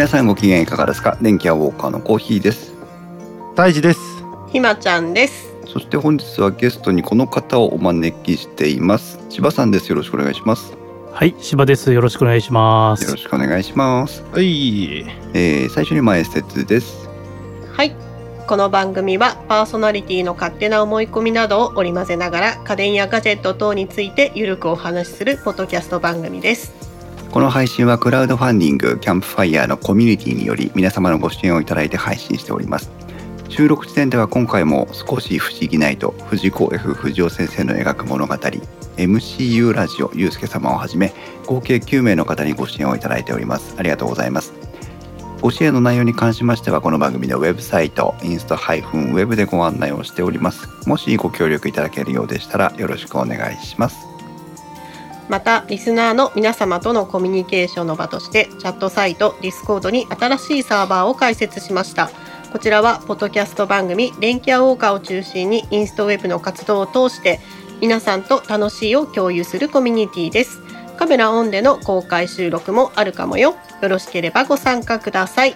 [0.00, 1.18] 皆さんご機嫌いかがですか？
[1.20, 2.72] 電気屋ウォーカーのコーヒーです。
[3.54, 4.00] 大事です。
[4.50, 5.54] ひまちゃんです。
[5.66, 9.18] そして本日はゲストにこの方をお招きしています。
[9.28, 9.90] 千葉さんです。
[9.90, 10.74] よろしくお願いします。
[11.12, 11.92] はい、柴です。
[11.92, 13.04] よろしくお願いします。
[13.04, 15.00] よろしくお願いします、はい。
[15.34, 17.06] えー、最初に前説です。
[17.70, 17.94] はい。
[18.46, 26.79] この番組はパーソナリティの勝手な思い込みなどを織り交ぜながら家電やガジェット等についてゆるくお話しするポッドキャスト番組です
[27.30, 32.90] この配信はクラウドファンディングキャンプファイヤーのコミュニティにより皆様のご支援をいただいて配信しております。
[33.48, 41.12] 収録時点では今回も少し不思議ないと藤子 F 不二雄先生の描く物語 MCU ラジオゆうすけ様をはじめ
[41.46, 43.76] 合計9名の方にご支援をいただいております。
[43.78, 44.52] ありがとうございます。
[45.40, 50.68] ご支援の内容に関しましてはこの番組のウェブサイトインスタ -web でご案内をしております。
[50.84, 54.09] もしご協力いただけるようでしたらよろしくお願いします。
[55.30, 62.10] またリスナーの皆様とのコミュニケーションの場としてチャットサイト Discord に新しいサーバーを開設しました。
[62.52, 67.38] こちらはポッドキャスト番組電気屋ウォーカーを中心にインストウェブの活動を通して
[67.80, 70.58] 皆さんと楽しいを共有するコミュニティです。
[70.98, 73.54] カメラオンでの公開収録もあるかもよ。
[73.80, 75.54] よろしければご参加ください。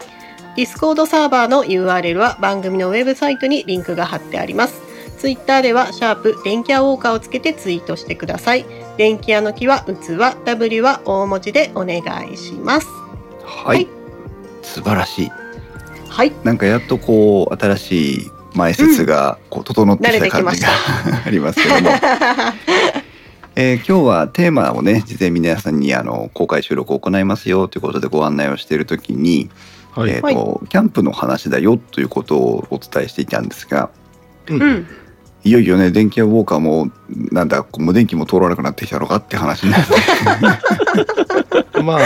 [0.57, 4.81] Discord サーバーの URL は番組のウェブサイトにリンクが貼ってあります。
[5.19, 8.84] ツイッターではシャープ電気屋ウォーカーをつけてツイートしてください。
[8.97, 12.01] 電気屋の木は器 W は大文字でお願
[12.33, 12.87] いします。
[13.45, 13.89] はい、はい。
[14.63, 15.31] 素晴らしい。
[16.09, 16.33] はい。
[16.45, 20.69] なんかやっとこう新しい前説がこう整ってきた感じが、
[21.27, 21.91] ありますけども、
[23.57, 29.51] えー今日はテーマをね事前に皆さんにあの公開収録を行いますよということでご案内をしている時に、
[29.93, 33.91] はい、えーとキャンプの話だよということをお伝えしていたんですが
[34.49, 34.87] うん
[35.45, 39.95] いよいよね電気屋ウォーカーもなんだもう電気も通らなくなってきたのかって話になって
[41.83, 42.01] まあ、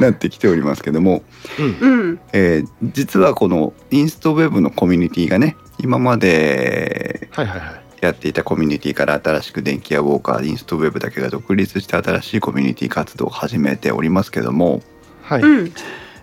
[0.00, 1.22] なってきておりますけども、
[1.60, 2.20] うん、うん。
[2.32, 7.84] えー実はこのインストウェブのコミュニティがね今まではいはいはい。
[8.00, 14.82] やっていたコミュニティから新しく電気屋ウォーカーインストウェブだけが独立して新しいコミュニティ活動を始めておりますけども。
[15.22, 15.42] はい。
[15.42, 15.72] うん。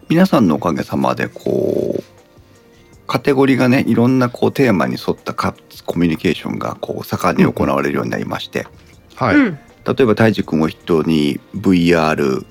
[0.10, 2.04] 皆さんのおかげさまでこう
[3.12, 5.54] カテゴリーがねいろんなこうテーマに沿ったか
[5.86, 8.66] コミュニケーションがこう盛んに行われるようになりまして、
[9.16, 9.36] はい。
[9.36, 9.56] うん。
[9.56, 12.46] 例えば太一君を筆頭に VR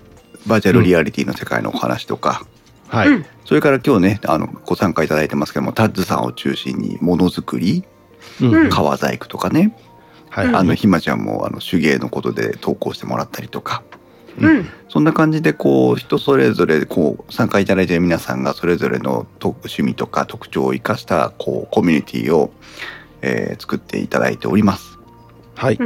[0.47, 2.44] バーチャルリアリティの世界のお話とか、
[2.88, 3.09] はい。
[3.09, 3.26] うん。
[3.47, 7.82] それから今日ねあのご参加いただいてますけどもタッズさんを中心にものづくり
[8.42, 8.54] うん。
[8.54, 8.69] うん。
[8.69, 9.75] 革細工とかね、
[10.28, 10.47] はい。
[10.47, 10.56] うん。
[10.56, 13.82] あのひまちゃんもあの手芸のことで投稿してもらったりとか
[14.39, 14.69] うん。
[14.89, 22.53] そんな感じでこう人それぞれこう参加いただいている皆さんがそれぞれのと趣味とか特徴を生かしたこうコミュニティを、
[23.23, 24.99] えー作っていただいております。
[25.55, 25.79] はい。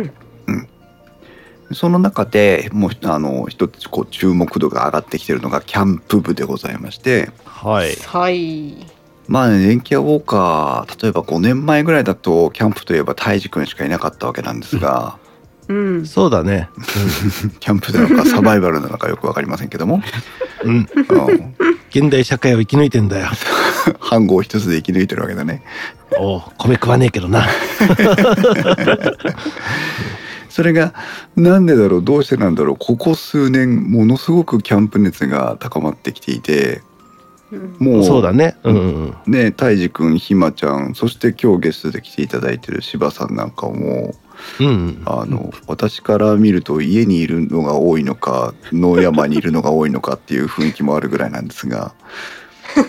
[1.73, 7.31] その中でもうあの一つこう注目度が上がってきているのがキャンプ部でございまして。
[7.45, 7.95] はい。
[7.95, 8.87] はい。
[9.27, 15.19] まあね電気屋ウォーカー例えば5年前ぐらいだとキャンプといえば泰治君しかいなかったわけなんですが、
[15.69, 16.69] うんそうだね。
[17.61, 20.03] キャンプなのかサバイバルなのかよく分かりませんけども、
[20.65, 20.89] うん。
[21.91, 23.29] 現代社会を生き抜いてんだよ。
[24.01, 25.63] 飯盒一つで生き抜いてるわけだね。
[26.19, 27.47] おう米食わねえけどな。
[30.51, 30.95] それが
[31.35, 36.81] なんでだろうどうしてなんだろうここ数年ものすごくキャンプ熱が高まってきていて
[37.51, 38.57] うんもうそうだね。
[38.63, 39.15] うんうん。
[39.27, 44.15] ね泰治君ひまちゃんそして今日ゲストで来ていただいてる柴さんなんかも
[44.61, 45.03] うんうん。
[45.07, 51.95] あの私から見ると家にいるのが多いのか野山にいるのが多いのかっていう雰囲気もあるぐらいなんですが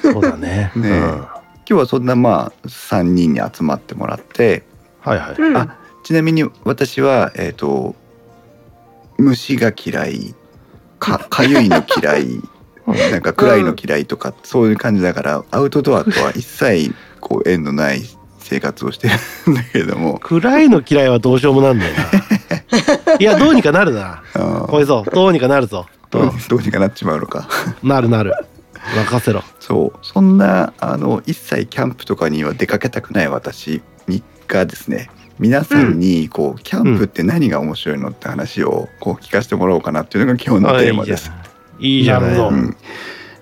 [0.02, 0.72] そうだね。
[0.76, 1.28] ねうん
[1.68, 4.64] 今日はそんなまあ3人に集まってもらって
[5.02, 5.36] はいはい。
[5.38, 7.96] うんあちなみに私はえっ、と
[9.18, 10.36] 虫が嫌い
[11.00, 12.42] か かゆいの嫌い
[13.12, 18.04] なんか暗いの嫌いとかそういう感じだからアウトドアとは一切こう縁のない
[18.46, 19.10] 生活をして
[19.48, 23.18] るんだけれども暗いの嫌いはどうしようもなんだよな。
[23.20, 24.22] いや、どうにかなるな。
[24.68, 25.06] こいぞ。
[25.14, 25.88] どうにかなるぞ。
[26.12, 27.48] どうどうにかなっちまうのか
[27.82, 28.34] なるなる。
[28.96, 29.42] 任せろ。
[29.60, 35.10] そうそんなあの一切キャンプとかには出かけたくない私にがですね
[35.40, 41.30] 皆さんにこう、キャンプって何が面白いのって話をこう聞かせてもらおうかなっていうのが今日のテーマです。
[41.80, 42.38] いいじゃない。
[42.38, 42.78] うん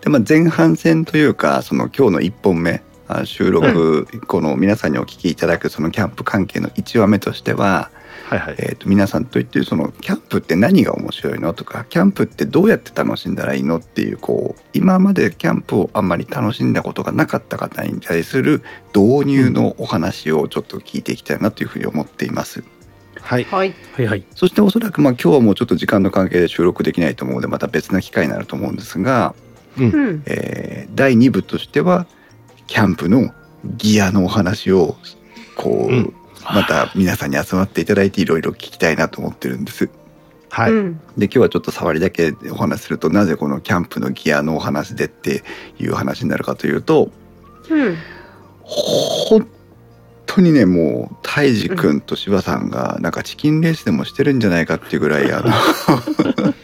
[0.01, 2.81] でまあ、前半戦というかその今日の1本目あ
[3.25, 7.89] 収録、この皆さんにお聞きいただくそのキャンプ関係の1話目としては、
[8.25, 8.55] はいはい。
[8.57, 11.53] えー、と皆さんと言ってるそのキャンプって何が面白いの？
[11.53, 13.77] とかキャンプってどうやって楽しんだらいいの？
[13.77, 18.63] っていうこう今までキャンプをあんまり楽しんだことがなかった方に対する
[18.95, 22.63] 導入のお話をちょっと聞いていきたいなというふうに思っています。
[23.19, 23.43] はい。
[23.43, 23.73] はい。
[23.95, 24.25] はいはい。
[24.35, 29.35] そしておそらくまあ今日はもうちょっと時間の関係で収録できないと思うのでまた別な機会になると思うんですが、
[29.77, 30.23] うん。
[30.25, 32.05] えー第2部としては
[32.67, 33.33] キャンプの
[33.77, 34.97] ギアのお話を
[35.55, 36.13] こう、うん
[36.51, 39.89] また皆さんに集まっていただいていろいろ聞きたいなと思ってるんです。
[40.49, 40.71] はい。
[40.71, 40.99] うん。
[41.17, 45.43] で今日はちょっと触りだけお話しするとなぜこのキャンプのギアのお話でって
[45.79, 47.11] いう話になるかというと
[47.69, 47.97] うん。
[48.63, 49.47] 本
[50.25, 55.51] 当にねもう泰治君と柴さんがなんかチキンレースでもしてるんじゃないかっていうぐらいあの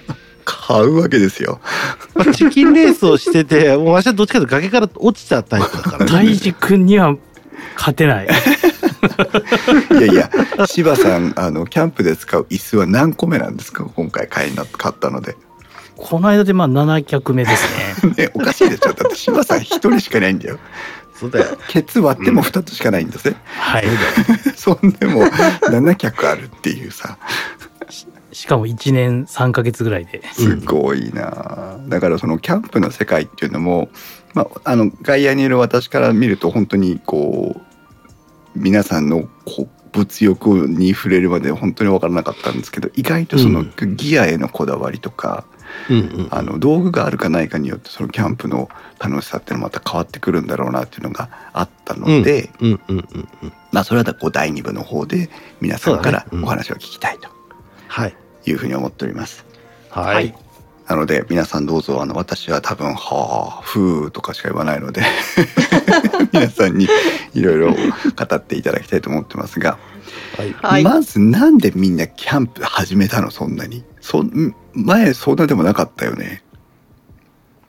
[0.70, 1.60] 買うわけですよ。
[2.14, 6.06] まあチキンレースをしてて、 もう私はどっちかというと崖から落ちたタイプだか。
[6.06, 7.16] 大治君には
[7.76, 8.28] 勝てない。
[9.92, 10.30] いやいや
[10.68, 13.84] 柴さんあのキャンプで使う椅子は何個目なんですか？
[13.84, 15.36] 今回買いな買ったので。
[15.98, 18.14] この間でまあ7脚目ですね。
[18.26, 20.60] ねおかしいでしょだって柴さん一人しかいないんだよ。
[21.20, 21.58] そうだよ。
[21.68, 23.36] ケツ割っても2つしかないんだぜ。
[23.58, 23.86] はい。
[24.56, 27.18] そんでも7脚あるっていうさ。
[28.40, 30.24] しかも1年3ヶ月ぐらいで。
[30.32, 33.90] すごいな、だからそのキャンプの世界っていうのも、
[34.34, 37.62] まあ、あの外野にいる私から見ると本当にこう
[38.56, 43.66] 皆さんのこう物欲に触れるまで本当に分からなかったんですけど意外とその
[43.96, 45.44] ギアへのこだわりとか、
[45.90, 46.28] うんうん。
[46.32, 48.70] あの道具があるかないかによってそのキャンプの
[49.00, 53.54] 楽しさっていうのもまた変わってくるんだろうなっていうのがあったので、うんうんうんうん。
[53.74, 57.28] まあそれはこう第2部の方で皆さんからお話を聞きたいと
[57.90, 58.16] はい。
[58.52, 59.46] いうふうに思っております。
[59.90, 60.16] はい。
[60.16, 60.36] はい
[60.90, 65.04] なので皆さんどうぞあの私は多分「はあふう」とかしか言わないので
[66.34, 66.88] 皆さんに
[67.36, 69.78] いろいろ語っていただきたいと思ってますが、
[70.36, 70.56] はい。
[70.64, 70.84] はい。
[70.84, 73.84] まずなんでみんなキャンプ始めたのそんなに？
[74.02, 76.42] そん前そんなでもなかったよね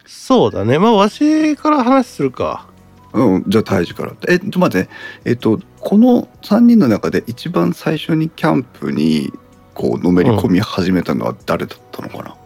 [0.07, 0.79] そうだね。
[0.79, 2.67] まあ、わしから話するか。
[3.13, 4.89] うんじゃあ大治からえちょっと待って
[5.25, 9.33] えっとこの3人の中で一番最初にキャンプに
[9.81, 12.37] こうのめり込み始めたのは誰だったのかな、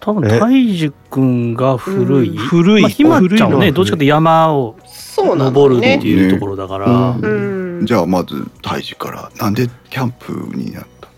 [0.00, 0.38] 多分え？
[0.38, 2.30] 大治君が古い。
[2.30, 2.82] うん古い。
[2.82, 4.76] まあ、ひまちゃんはね、古いのどっちかというと山を
[5.18, 6.02] 登るってね。
[6.02, 7.86] いうところだから、うんうん。
[7.86, 11.08] じゃあまず大治からなんでキャンプになった？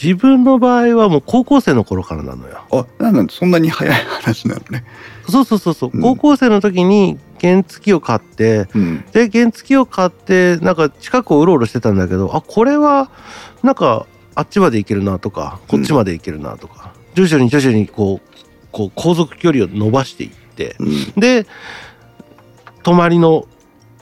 [0.00, 2.60] 自分の場合はもう高校生の頃からなのよ。
[2.70, 4.84] あなんなんそんなに早い話なのね
[5.28, 5.90] そうそうそうそう。
[5.92, 13.10] うん高校生の時に原付きを買って、うんで、原付きを買って、なんか近くをうろうろしてたんだけど、あ、これは、
[13.64, 18.32] なんか、あっちまで行けるなとか、こっちまで行けるなとか、徐々に徐々にこう、
[18.70, 21.20] こう、航続距離を伸ばしていって、うん。
[21.20, 21.46] で、
[22.82, 23.46] 泊まりの、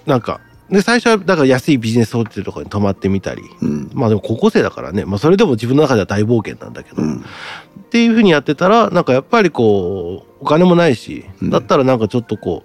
[0.07, 0.41] なんか、
[0.71, 3.91] で、最初は、だから安いビジネスホテルとかに泊まってみたり、うん。
[3.93, 7.17] まあでも高校生だからね、まあそれでも自分の中では大冒険なんだけど、うん。
[7.17, 7.23] っ
[7.91, 11.51] ていうふうにやってたら、なんかやっぱりこう、お金もないし、うん。
[11.51, 12.63] だったらなんかちょっとこ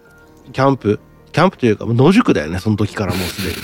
[0.48, 1.00] う、キャンプ、
[1.36, 3.56] キャンプというか、野宿だよね、その時からもうすでに。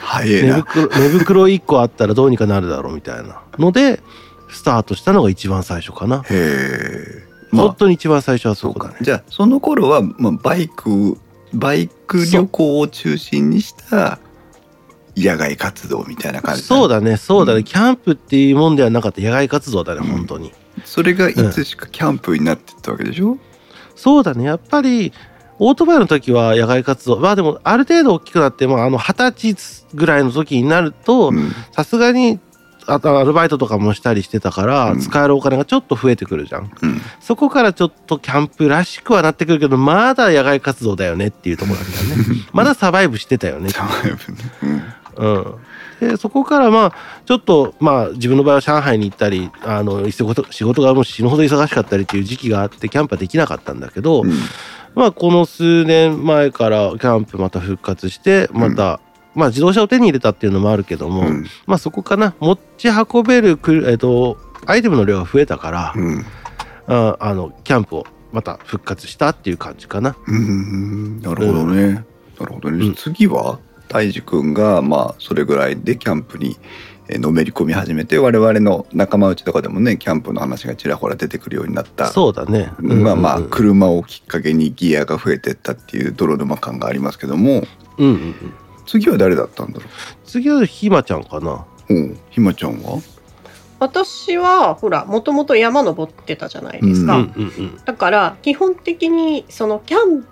[0.00, 0.56] 早いな。
[0.56, 3.42] 寝袋、寝袋1個あったらどうにかなるだろうみたいな。
[3.58, 4.02] ので、
[4.50, 6.22] スタートしたのが一番最初かな。
[6.22, 7.24] へえ。
[7.52, 8.94] ま本あ当に一番最初はそそううだね。
[8.94, 9.04] か。
[9.04, 11.16] じゃあその頃は、まあ、バイク
[11.54, 14.18] バイク旅行を中心にした
[15.16, 17.64] 野外活動みたいな感じだそうだね、そうだね、うん。
[17.64, 20.06] キャンプっていうもんではなかった野外活動だね、うん。
[20.08, 20.52] 本当に。
[20.84, 23.38] それがいつしかキャンプになってったわけでしょ、
[23.94, 25.12] そうだね、やっぱり、
[25.58, 27.18] オートバイの時は野外活動。
[27.18, 32.40] まあでも、ある程度大きくなって、まあ、あの、二十歳ぐらいの時になると、うんさすがに、
[32.88, 36.70] あとアルバイトとかもしたりしてたから、うん使えるお金がちょっと増えてくるじゃん。
[36.82, 42.46] うんそこからちょっとキャンプらしくはなってくるけど、まだ野外活動だよねっていうところなんだよね。
[42.52, 43.70] まだサバイブしてたよね。
[43.70, 44.12] サバイ
[44.60, 44.84] ブね
[45.16, 45.54] うん。
[46.00, 46.92] で、そこからまあ、
[47.24, 54.36] ちょっと、まあ、自分の場合は上海に行ったり、あの、仕事、仕事がもう死ぬほど忙しかったりっていう時期があって、キャンプはできなかったんだけど、うんうん
[54.96, 58.98] まあ、この数年前からキャンプまた復活して、また、
[59.34, 61.44] まあ、自動車を手に入れたっていうのもあるけども、うん。
[61.66, 62.34] まあ、そこかな。
[62.40, 63.58] 持ち運べる
[63.90, 66.24] えっと、アイテムの量が増えたから、うん。
[66.86, 70.16] ああの、キャンプをまた復活したっていう感じかな。
[70.26, 71.20] うん。
[71.20, 72.04] なるほどね、
[72.40, 76.56] なるほどね、うん次は大治君がまあそれぐらいでキャンプにえー
[77.08, 82.72] のめり込み始めて我々の仲間内とかでもねキャンプの話がちらほら出てくるようになったそうだね。
[82.78, 87.62] まあまあうんうん車をきっかけにギアが増えてったっていう泥沼感がありますけども
[87.98, 88.34] うんうんうん。
[88.86, 89.86] 次は誰だったんだろ
[90.24, 91.64] 次はひまちゃんかな。
[91.88, 93.00] うおうひまちゃんは？
[93.78, 97.84] 私はほらもともと山登ってたじゃないですか、うんうんうん。
[97.84, 100.24] だから基本的にそのキャン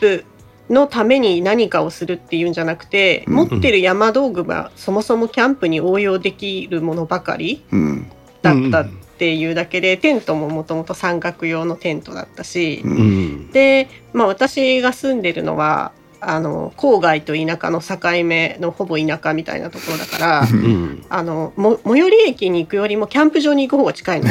[0.00, 0.24] プ
[0.70, 8.10] のために何かをするっていうんじゃなくて、うん持ってる山道具がそもそもキャンプに応用できるものばかりうん
[8.42, 13.50] だったっていうだけで、テントももともと三角用のテントだったし、うんうん。
[13.50, 21.04] で、まあ、私が住んでるのはあの郊外と田舎の境目のほぼ田舎みたいなところだからうん。
[21.08, 24.28] あのも最寄り駅に行くよりもキャンプ場に行く方が近いの。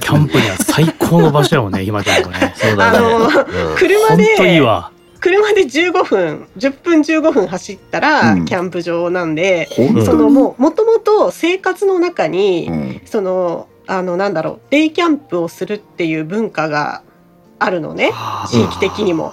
[0.00, 2.54] キャャンプには最高の場所やもんね、 今ちゃんとね。
[2.56, 2.98] そうだね。
[2.98, 4.93] あのうん車本当いいでわ。
[5.24, 8.44] 車で15分10分15分走ったらうん。
[8.44, 13.00] キャンプ場なんで、本当そのもうもともと生活の中に、うん。
[13.06, 17.02] そのあのなんだろうデイキャンプをするっていう文化が
[17.58, 18.12] あるのね
[18.50, 19.32] 地域的にも。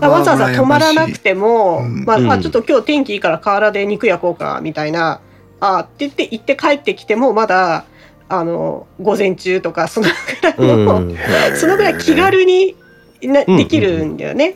[0.00, 2.04] わざわざ泊まらなくても、うん。
[2.04, 5.20] まあ、まあうんちょっと今日天気いいから河原で肉焼こうかみたいな
[5.58, 7.84] あーって言って行って帰ってきてもまだ
[8.28, 11.16] あの午前中とかそのぐらいの、うん。
[11.56, 12.76] そのぐらい気軽に
[13.22, 13.56] なうん。
[13.56, 14.54] できるんだよね。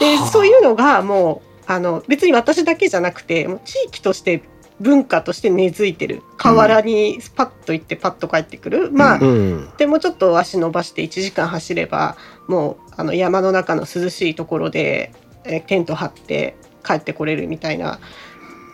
[0.00, 4.42] でそういうのがもうあの別に私だけじゃなくてもう地域として
[4.80, 6.22] 文化として根付いてる。
[6.36, 9.70] 河原にパッと行ってパッと帰ってくる、まあ、うん。
[9.78, 12.16] でもうちょっと足伸ばして1時間走れば
[12.48, 15.12] もうあの山の中の涼しいところで
[15.44, 18.00] えテント張って帰ってこれるみたいな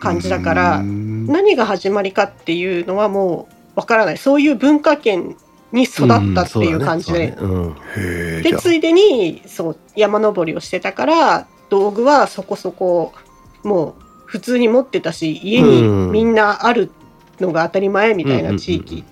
[0.01, 1.27] 感じだからうん。
[1.27, 4.19] 何が始まりかっていうのはもうわからない。
[4.19, 5.37] そういう文化圏
[5.73, 7.37] に育ったっていう感じで、
[8.43, 13.13] でついでにそう山登りをしてたから道具はそこそこ
[13.63, 16.13] もう普通に持ってたし家にうん。
[16.13, 16.91] みんなある
[17.41, 19.05] のが当たり前みたいな地域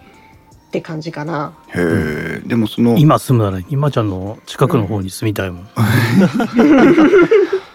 [0.69, 1.55] って感じかな。
[1.69, 5.69] へえでもその今住むなら、今ちゃんの近くの方に住みたいもん。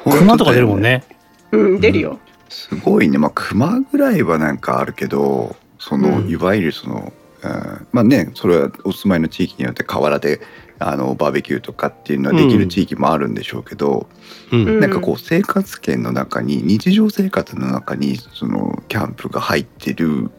[0.09, 1.03] 熊とか出るもんね。
[1.51, 2.17] うん、出るよ。
[2.49, 3.17] すごいね。
[3.17, 6.29] まあ熊ぐらいはなんかあるけどその、うん。
[6.29, 7.11] いわゆるその、
[7.43, 7.87] うん。
[7.91, 10.41] まあねそれはお住まいの地域によって河原で
[10.79, 14.07] あのバーベキューとかっていうのはできる地域もあるんでしょうけど、
[14.51, 14.67] うん。
[14.67, 14.79] うん。
[14.79, 20.31] なんかこう生活圏の中に日常生活の中にそのキャンプが入ってる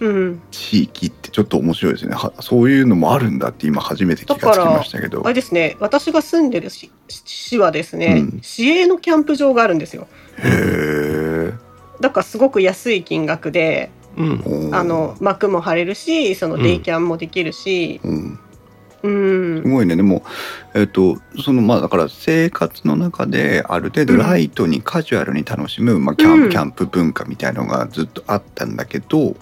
[0.00, 2.14] うん、地域ってちょっと面白いですね。
[2.14, 5.22] はそういうのもあるんだって今初めて気がつきましたけど。
[5.24, 8.40] あれですね私が住んでる市市はですね、うん。
[8.42, 10.08] 市営のキャンプ場があるんですよ。
[10.38, 11.52] へえ
[12.00, 14.74] だからすごく安い金額でうん。
[14.74, 18.38] あの幕も張れるしそのデイキャンもできるし、うん。
[19.02, 19.62] うん。
[19.62, 19.96] すごいね。
[19.96, 20.22] でも
[20.74, 26.50] えっ、とそのまあだから生活の中である程度ライトにカジュアルに楽しむ、まあ、キャンうん。
[26.50, 29.34] キャンプ文化みたいのがずっとあったんだけど、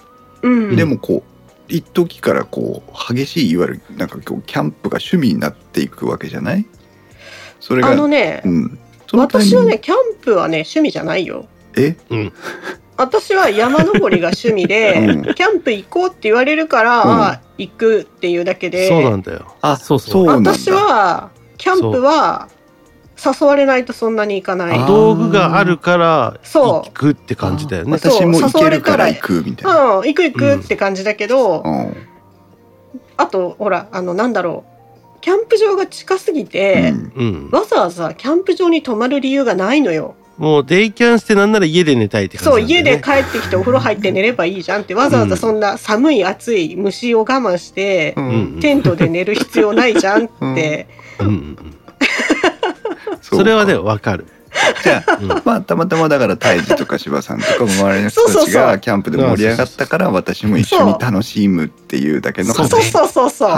[0.42, 1.30] うん、でもこう
[1.72, 6.66] 一時からこう激しいいわゆるなんかこうキャンプが趣味になっていくわけじゃない？
[7.60, 11.46] それがあのね、うん、その私はねキャンプはね趣味じゃないよ。
[11.76, 11.96] え？
[12.08, 12.32] うん。
[13.00, 15.34] 私は山登りが趣味で、 うん。
[15.34, 17.10] キャンプ行こうって言われるから、うん。
[17.22, 18.88] あ行くっていうだけで。
[18.88, 19.46] そうなんだよ。
[19.62, 20.26] あそうそう。
[20.26, 20.52] なんだ。
[20.52, 22.48] 私はキャンプは
[23.22, 24.78] 誘われないとそんなに行かない。
[24.78, 24.86] あー。
[24.86, 26.88] 道具があるからそう。
[26.88, 27.96] 行くって感じだよね。
[27.96, 28.12] そう。
[28.12, 29.82] 私も行けるから誘われ行くみたいな。
[29.96, 31.96] うん、行く行くって感じだけど、うん。
[33.16, 34.70] あとほらあのなんだろう。
[35.22, 37.12] キャンプ場が近すぎて、うん。
[37.16, 37.50] うん。
[37.50, 40.16] わざわざキャンプ場に泊まる理由がないのよ。
[40.40, 42.60] もうデイキャンしてなんなら家で寝たいって感じそう。
[42.62, 48.56] 家で帰ってきてお風呂入って寝ればいいじゃんってわざわざそんな寒い暑い虫を我慢してううん。
[48.56, 48.60] ん。
[48.60, 51.56] テントで寝る必要ないじゃんって、うんうん。
[53.20, 54.24] それはね、わかる。
[54.82, 55.28] じゃあうん。
[55.44, 58.62] まあたまたまだから泰治とか柴さんとか周りの人たちそうそうそう。
[58.62, 63.50] がキャンプで盛り上がったから私も一緒に楽しむっていうだけのそう話そうそうそう。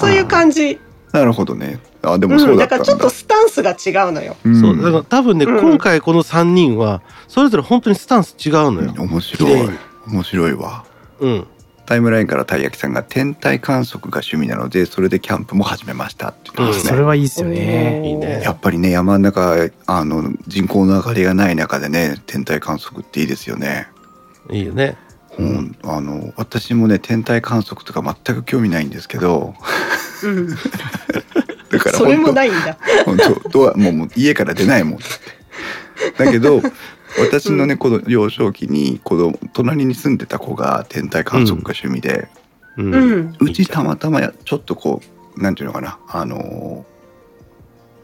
[0.00, 0.80] そういう感じ、
[1.14, 1.78] なるほどね。
[2.02, 2.84] あでもうん、そうだったんだ。
[2.84, 4.36] だからちょっとスタンスが違うのよ。
[4.44, 4.60] うん。
[4.60, 5.60] そう、だから多分ね、うん。
[5.60, 8.92] 今回この3人は、それぞれ本当にスタンス違うのよ。
[8.98, 9.50] 面白い。
[9.50, 9.78] 綺麗に。
[10.08, 10.84] 面白いわ。
[11.20, 11.46] うん。
[11.86, 18.02] タイムラインからたい焼きさんが天体観測が趣味なのでそれでキャンプも始めましたって言ってますね、それはいいっすよね。
[18.08, 18.40] いいね。
[18.42, 23.88] やっぱりね山の中あの人口の明かりがない中でね天体観測っていいですよね。
[24.50, 24.96] いいよね。
[25.38, 29.48] うん、あの私もね天体観測とか全く興味ないんですけど。
[29.48, 29.54] うん、
[31.70, 32.76] だからそれも本ないんだ。
[33.04, 33.48] 当本当。
[33.48, 34.98] ドアもうもう家から出ないもん。
[36.18, 36.60] だけど
[37.18, 42.28] 私のね、この幼少期に子供隣に住んでた子が天体観測が趣味で、
[42.76, 42.82] う。
[42.82, 43.20] うん。
[43.30, 45.00] ん、うちたまたまやちょっとこ
[45.36, 46.84] うなんていうのかなあの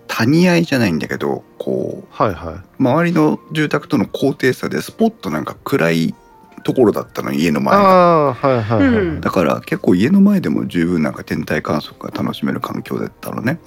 [0.06, 6.14] 谷合いじゃないんだけどこうはいは周りの住宅との高低差でスポッとなんか暗い
[6.62, 7.64] ところだったの家のい。
[7.64, 7.82] 前が。
[7.82, 8.98] ああー、はいはいはい。
[8.98, 13.58] うんだから結構家の前でも十分なんか天体観測が楽しめる環境だったのね。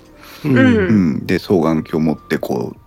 [0.46, 2.80] うんうんうん、で双眼鏡を持ってこう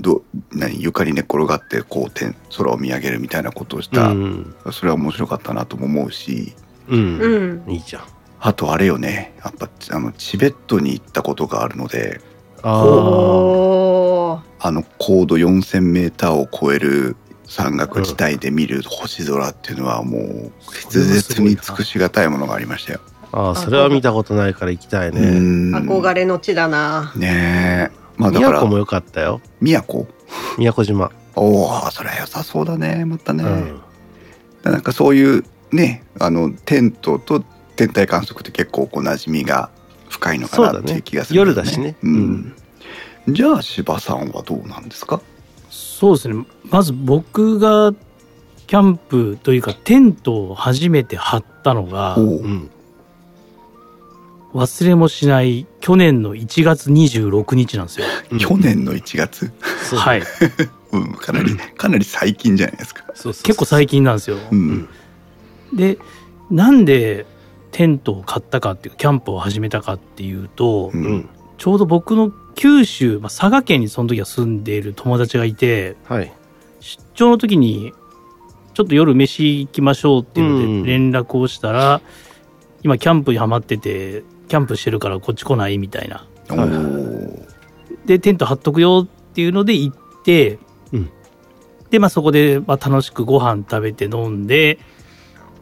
[0.00, 4.54] ど何床に寝っ転がってこう天空を見上げるみたいなことをした、うん。
[4.70, 6.54] それは面白かったなとも思うし
[6.88, 7.62] うん。
[7.66, 8.02] うん、いいじゃん。
[8.44, 12.20] あとあれよねやっぱあのチベットに行ったことがあるので
[12.64, 12.82] あ
[14.70, 17.16] の高度 4,000m を超える
[17.52, 23.00] 山岳地帯で見る星空っていうのはもう筆舌に尽くしがたいものがありましたよ。
[23.30, 23.48] あ。
[23.48, 25.20] ああ、それは見たことないから行きたいね。
[25.20, 27.12] うん憧れの地だな。
[27.14, 29.40] ねえまあだから宮古も良かったよ。
[29.60, 30.06] 宮古？
[30.56, 31.12] 宮古島。
[31.34, 33.80] おおそれは良さそうだねまたね、うん。
[34.72, 37.44] なんかそういうねあのテントと
[37.76, 39.70] 天体観測って結構こう馴染みが
[40.08, 42.54] 深いのかなっていう気がする、夜だしねうん、
[43.28, 45.20] じゃあ柴さんはどうなんですか？
[46.02, 46.44] そうですね。
[46.68, 47.94] まず僕が
[48.66, 52.24] キャンプというかテントを初めて張ったのがおう。
[52.24, 52.70] うん。
[54.52, 58.06] 忘れもしない去年の1月26日なんですよ。
[58.32, 59.52] う ん去年の1月、
[59.88, 60.00] そう。
[60.00, 60.22] はい。
[60.90, 64.38] うん、かなりかなり最近じゃないですか、結構最近なんですよ。
[64.50, 64.88] うん。
[65.72, 65.98] で
[66.50, 67.26] なんで
[67.70, 70.90] テントを買ったかっていうかキャンプを始めたかっていうと、
[71.58, 76.32] ちょうど僕の九州、まあ、佐賀県にその時は住んでいる友達がいてはい。
[76.80, 77.92] 出張の時に
[78.74, 82.00] ちょっと夜飯行きましょうっていううんので連絡をしたら、
[82.82, 86.26] 今キャンプにハマっててキャンプしてるからこっち来ないみたいな。
[88.04, 90.58] でテント張っとくよっていうので行って、
[90.92, 91.10] うん。
[91.90, 94.78] でまあそこでまあ楽しくご飯食べて飲んで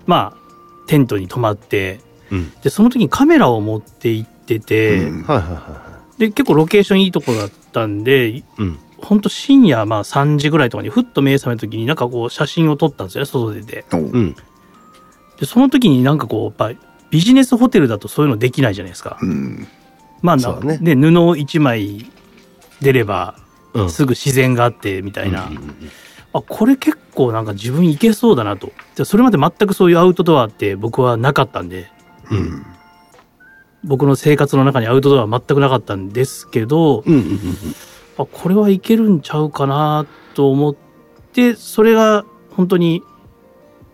[0.07, 2.51] まあテントに泊まってうん。
[2.63, 5.23] でその時にカメラを持って行ってて、うん。
[5.25, 5.90] はいはいは
[6.21, 8.79] で結構ロケーションいいとこだったんでいうん。
[8.99, 13.87] ほんと深夜まあ3時ぐらいとかにふっと目覚めた時になんかこう写真を撮ったんですよね外出て。
[13.95, 14.01] おう。
[14.03, 14.37] うん。
[15.39, 19.19] でその時になんかこうやっぱビジネスホテルだとそういうのできないじゃないですか。
[19.23, 19.67] うん。
[20.21, 22.05] まあなねで布1枚
[22.83, 23.37] 出れば
[23.73, 23.91] うん。
[23.91, 25.75] すぐ自然があってみたいな、うんうんうん
[26.33, 28.71] あこれ結構なんか自分いけそうだなと。
[28.95, 31.91] でそれまで全くそういうアウトドアって僕はなかったんで。
[32.31, 32.65] うん
[33.85, 37.39] 僕の生活の中にアウトドアは全くなかったんですけどうんうんうん
[38.19, 40.77] あこれはいけるんちゃうかなと思っ
[41.33, 43.03] てそれが本当に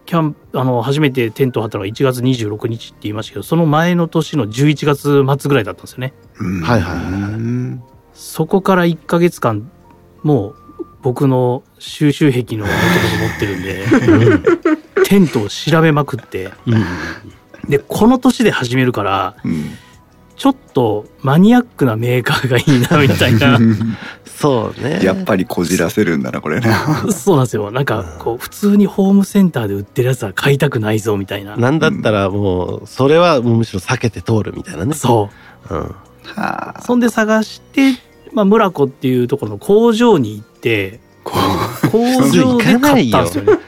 [0.07, 6.15] キャンプあの初めてテントを張ったのが1月26日って言いましたけどその前の年の11月末ぐらいだったんですよね。
[6.39, 6.61] うん。
[6.63, 7.05] はいはいはい。
[7.13, 7.83] うん
[8.15, 9.71] そこから1ヶ月間
[10.23, 10.57] もう
[11.03, 16.85] 僕の収集癖の男と持ってるんでテントを調べまくってうんうん。
[17.69, 19.65] でこの年で始めるからうん
[20.37, 23.59] ちょっとマニアックなメーカーがいいなみたいな。
[24.27, 25.01] そうね。
[25.03, 26.71] やっぱりこじらせるんだなこれね。
[27.11, 27.71] そうなんですよ。
[27.71, 31.57] なんかこう普通にホームセンターで売ってるやつは買いたくないぞみたいな。
[31.57, 34.95] なんだったらもうそれはもうむしろ避けて通るみたいなね。
[34.95, 35.31] そ
[35.71, 35.75] う。
[35.75, 35.81] うん。
[35.81, 36.83] はあ。
[36.83, 37.95] そんで探して、
[38.35, 41.33] まあ、村子っていうところの工場に行ってこ
[41.91, 41.99] 工
[42.31, 43.45] 場で買ったんですよ。
[43.45, 43.59] ね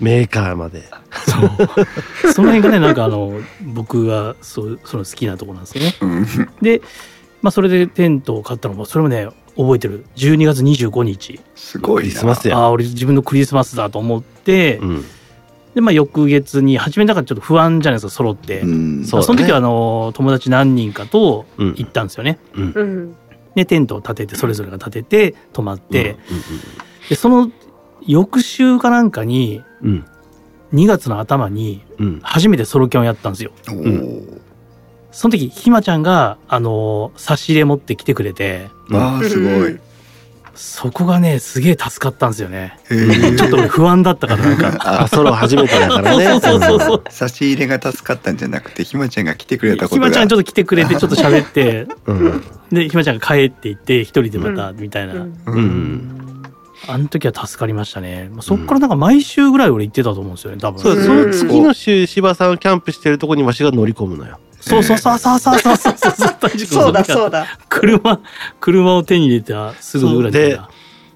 [0.00, 0.82] メーカーまで。
[1.26, 2.32] そう。
[2.32, 5.94] その辺がねなんかあの僕がそうその好きなところなんですよね。
[6.00, 6.26] ううん。
[6.62, 6.80] で、
[7.42, 10.04] まあ、それでテントを買ったのもそれもね覚えてる。
[10.16, 11.40] 12月25日。
[11.54, 12.08] すごいな。
[12.08, 12.58] クリスマスや。
[12.58, 15.04] ああ俺自分のクリスマスだと思って、うん。
[15.74, 19.04] でまあ翌月に初めだからちょっと不安じゃないですか揃って、うん。
[19.04, 19.26] そうだね。
[19.26, 21.74] その時はあの友達何人かとうん。
[21.76, 22.38] 行ったんですよね。
[22.54, 22.72] うん。
[22.74, 23.16] うん。
[23.54, 26.38] でテントを立ててそれぞれが立てて泊まって、うん。
[27.08, 27.50] でその
[28.06, 30.04] 翌週かなんかにうん。
[30.72, 32.20] 2月の頭にうん。
[32.22, 33.52] 初めてソロキャンをやったんですよ。
[33.68, 34.40] おー
[35.12, 39.78] その時ひまちゃんがあの差し入れ持ってきてくれてあーすごい。
[40.56, 42.78] そこがねすげえ助かったんですよね。
[42.88, 44.76] ちょっと俺不安だったからなんか。
[45.02, 46.24] あソロ初めてだからね。
[46.26, 47.02] そうそうそうそう。
[47.10, 51.86] 差し入れが助かったんじゃなくてひまちゃんが来てくれたことひがまちゃんちょっと来てくれてちょっと喋って。
[52.06, 52.18] うん。
[52.18, 55.20] うんでひまちゃんが帰って行って一人でまたみたいな、うん。
[55.46, 55.54] うん。
[55.54, 56.24] うん
[56.88, 58.28] あの時は助かりましたね。
[58.32, 60.80] まあそっからなんか毎週ぐらい俺行ってたと思うんですよね多分。
[60.80, 64.38] そううんその次の週柴さんキャンプしてるとこにわしが乗り込むのよ。
[64.60, 65.76] そうそうそうそうそうそう。
[65.76, 67.46] そうそうそうだそうだ。
[67.68, 68.20] 車
[68.60, 70.70] 車を手に入れたすぐぐらいだった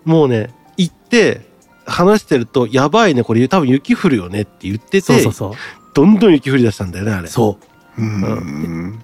[0.05, 1.47] もうね行って
[1.87, 5.53] 話してるとやばいねこれ多分雪降るよねって言っててそうそうそう。
[5.95, 7.29] どんどん雪降り出したんだよねあれ。
[7.29, 7.59] そ
[7.99, 8.03] う。
[8.03, 9.01] うん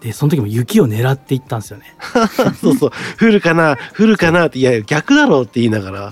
[0.00, 1.94] でその時も雪を狙って行ったんですよね。
[2.60, 2.90] そうそう。
[3.20, 6.10] 降るかな降るかなっていや逆だろうって言いながら。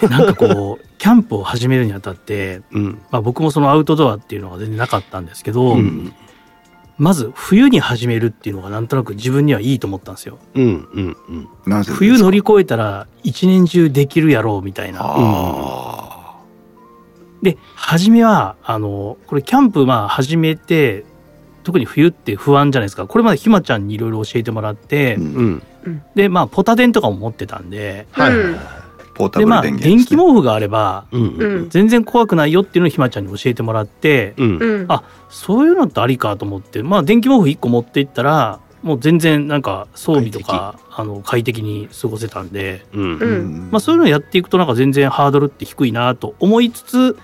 [0.00, 3.02] でなんかこうキャンプを始めるにあたって、うん。
[3.10, 6.14] まあ、僕もそのアウトドアっていうのが全然なかったんですけど、うん。
[6.96, 10.38] まず冬に始めるっていうのがなんとなく自分にはいいと思ったんですよ。
[10.54, 11.16] うんうん
[11.66, 11.82] うん。
[11.84, 15.00] 冬乗り越えたら一年中できるやろうみたいな。
[15.02, 16.34] あ
[17.42, 21.04] で初めはあのこれキャンプまあ始めて
[21.64, 23.06] 特に冬って不安じゃないですか。
[23.06, 25.62] これまでひまちゃんにいろいろ教えてもらって、ーうん。
[25.84, 26.02] うん。
[26.14, 28.06] でまあポタ電とかも持ってたんで。
[28.12, 28.56] はいうん。
[29.14, 31.68] ポータでまあブル電源電気毛布があればうん。
[31.70, 34.58] 全然怖くないよっていうのをひまちゃんに教えてもらって、うん。
[34.58, 34.86] うん。
[34.88, 43.18] あそういうのってありかと思ってまあ電気毛布1個持っていったらもう全然なんか装備とかあの快適に過ごせたんで、うん。
[43.18, 43.68] ううん。
[43.70, 47.18] まあ、そういうのをやっていくとなんか全然ハードルって低いなと思いつつ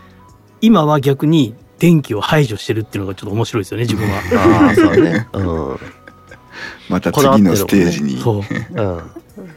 [0.63, 4.69] 今は逆に電気を排除してるっていうのがちょっと面白いですよね自分は。
[4.69, 5.29] ああそうね。
[5.33, 5.79] うん。
[6.89, 8.21] また次のステージに。
[8.21, 8.77] そううん。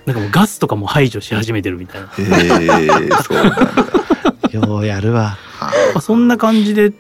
[0.06, 4.52] なんかもうガスとかも排除し始めてるみたいな、へえそうなんだ。
[4.52, 5.38] ようやるわ。
[5.60, 6.94] まあ、そんな感じで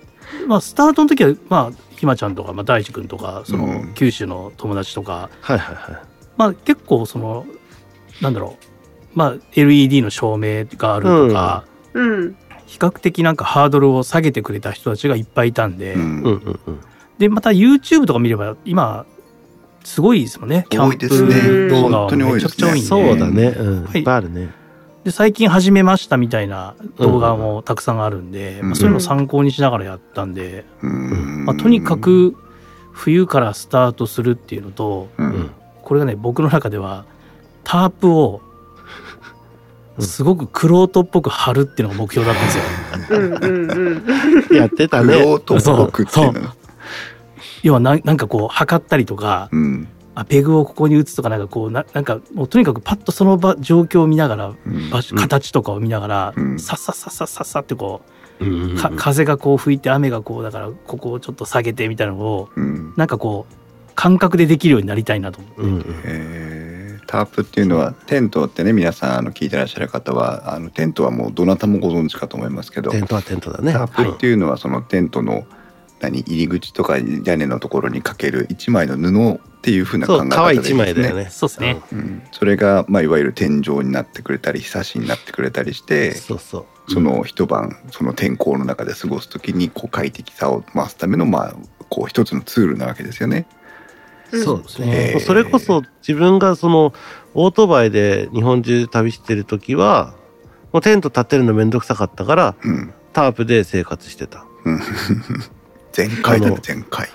[0.48, 3.94] まあ、スタートの時は、まあ、ひまちゃんとか、まあ、大地君とか、その、うん。
[3.94, 6.02] 九州の友達とか、はいはいはい。
[6.38, 7.46] まあ、結構、その、
[8.22, 12.36] なんだろう、まあ、LED の照明があるとか、うん。
[12.68, 15.96] 比較的なんかハードルを下げてくれた人たちがいっぱいいたんで。
[17.18, 19.06] で、また YouTube とか見れば、今、
[19.84, 20.66] すごいですよね。
[20.70, 22.88] キャン多いですねプ動画めちゃくちゃ多いんで。
[22.88, 23.48] そうだね。
[23.48, 23.84] うん。
[23.86, 24.50] はいいっぱいあるね。
[25.04, 32.38] で、最近始めましたみたいな動画もたくさんあるんで、うんまあ、そういうのを参考にしながらやったんで、うんまあ、とにかく
[32.94, 35.10] 冬からスタートするっていうのと。
[35.82, 37.06] これがね、僕の中では、
[37.66, 38.53] タープを、うん
[40.00, 44.02] すごくクロートっぽく貼るっていうのが目標だったんで
[44.50, 44.58] すよ。
[44.58, 45.20] やってたクね。
[45.20, 46.50] ロートっぽくっていう
[47.64, 49.88] 要はななんかこう、測ったりとか、うん。
[50.16, 54.92] あペグをここに打つとかなんかこうななんかもうとにかくパッとその場状況を見ながらうん。
[55.16, 56.60] 形とかを見ながら、うん。
[56.60, 58.02] さっさっさっさっさっさってこ
[58.40, 62.94] うんうん風がこう吹いて雨がこうだからここをちょっと下げてみたいなのをうん。
[62.96, 65.86] なんかこう感覚でできるようになりたいなと思って、うんうん。
[66.04, 66.63] えー
[67.14, 73.72] タープっていうのはテントってね皆さんあの聞いてらっしゃる方はあのテントはもうどなたもご存知かと思いますけどテントはテントだね。
[73.72, 75.46] タープっていうのはそのテントの
[76.02, 81.28] 何入り口とか屋根のところにかける一枚の布っていう風な考え方で皮一枚だよね。
[81.30, 85.86] そうですねうん、それが、まあ、いわゆる天井になってくれたりひさしになってくれたりしうん。
[85.86, 86.92] てそうそう。
[86.92, 91.56] その一晩その天候の中で過ごす時にこう快適さを増すためのまあ
[91.90, 93.46] こう一つのツールなわけですよね。
[94.42, 95.14] そうですへね。
[95.18, 96.94] ーそれこそ自分がその
[97.34, 100.14] オートバイで日本中旅してる時は、
[100.72, 104.46] もうテント立てるのめんどくさかったから、うん、タープで生活してた。
[104.66, 104.82] うん
[105.94, 107.10] 全開だねあの全開。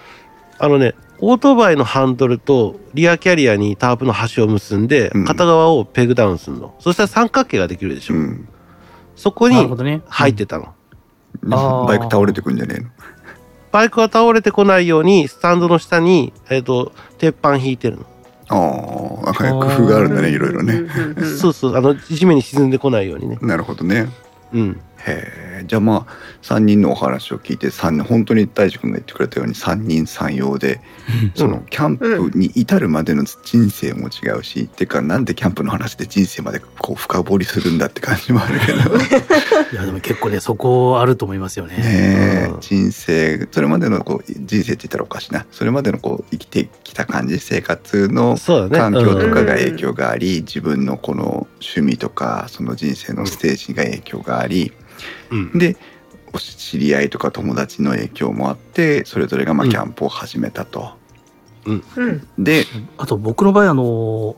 [0.61, 6.75] あのね、オートバイのハンドルとリアキャリアにタープの端を結んでうん、片側をペグダウンするの。
[6.79, 8.15] そしたら三角形ができるでしょ。
[8.15, 8.49] うん、
[9.17, 9.57] そこに
[10.09, 10.75] 入ってたの。
[11.51, 12.89] あーバイク倒れてくんじゃねえの？
[13.71, 18.07] バイクが倒れてこないように、スタンドの下に、えっ、と、鉄板引いてるの。
[18.51, 20.89] ああ工夫があるんだねいろいろね。
[21.39, 23.39] そうそう、あの、地面に沈んでこないようにね。
[23.43, 24.09] なるほどね。
[24.53, 24.81] うん。
[25.07, 25.65] へえ。
[25.67, 30.81] じゃあまあ3人のお話を聞いて三人本当に大地君が言ってくれたように三人三様で
[31.35, 38.79] そのキャンプに至るまでの人生も違うし、っていうかなんでキャンプの話で人生までこう深掘りするんだって感じもあるけど。
[39.73, 41.77] いやでも結構ねそこあると思いますよね。
[41.77, 42.61] ねえうん。
[42.61, 45.47] 人生それまでのこう人生って言ったらおかしいな。
[45.51, 48.37] それまでのこう生きてきた感じ生活の。
[48.71, 49.59] 環境とかがうん。
[49.59, 54.73] 影響があり、自分のこの趣味とかその人生のステージが影響があり、
[55.59, 55.77] で
[56.33, 59.71] お知り合いとか友達の影響もあってそれぞれがまあうん。
[59.71, 60.93] キャンプを始めたと。
[61.67, 61.83] うん。
[62.39, 62.65] で
[62.99, 64.37] あと僕の場合あの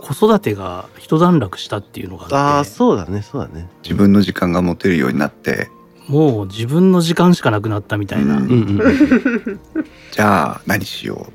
[0.00, 3.68] 子育てが一段落したっていうのがああ、あってそうだね、そうだね。
[3.84, 5.68] 自分の時間が持てるようになって。
[6.08, 8.44] もう自分の時間しかなくなったみたいな、うん。
[8.46, 9.60] うんうん。
[10.10, 11.32] じゃあ何しよ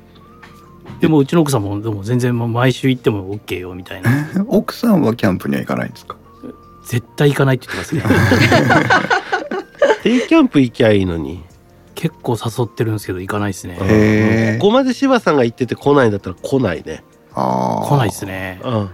[1.00, 4.10] でもうちの奥さんもでも全然もう毎週行っても OK よみたいな。
[4.34, 6.16] う 奥さんはキャンプには行かないんですか？
[6.88, 8.18] 絶対行かないって言ってますね
[10.04, 11.44] デイキャンプ行きゃいいのに。
[11.94, 14.56] 結構誘ってるんですけど行かないですね。
[14.60, 17.02] ここまで柴さんが行ってて来ないんだったら来ないね。
[17.34, 17.88] あー。
[17.88, 18.90] 来ないですね、うん。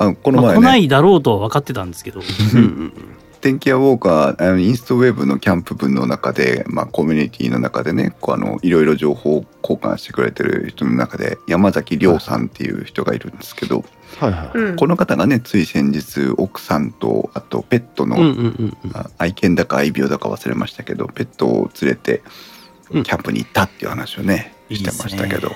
[0.00, 2.20] あこのまあ、前ね、来ないだろうとは分かってたんですけど。
[2.54, 2.92] うんうん
[3.40, 13.84] 天気屋ウォーカーあのインストウェブのキャンプ部の中で、まあ、コミュニティの中でねこうあのいろいろ情報交換してくれてる人の中で山崎亮さんっていう人がいるんですけど、
[14.18, 14.58] はいはい。
[14.58, 14.76] うん。
[14.76, 18.96] この方がねつい先日奥さんとあとペットの、うんうんうんうん。
[18.96, 22.22] あ愛犬だか愛病だか忘れましたけどペットを連れて
[22.90, 23.02] うん。
[23.02, 25.02] キャンプに行ったっていう話をね、していいですね。
[25.04, 25.52] ましたけど。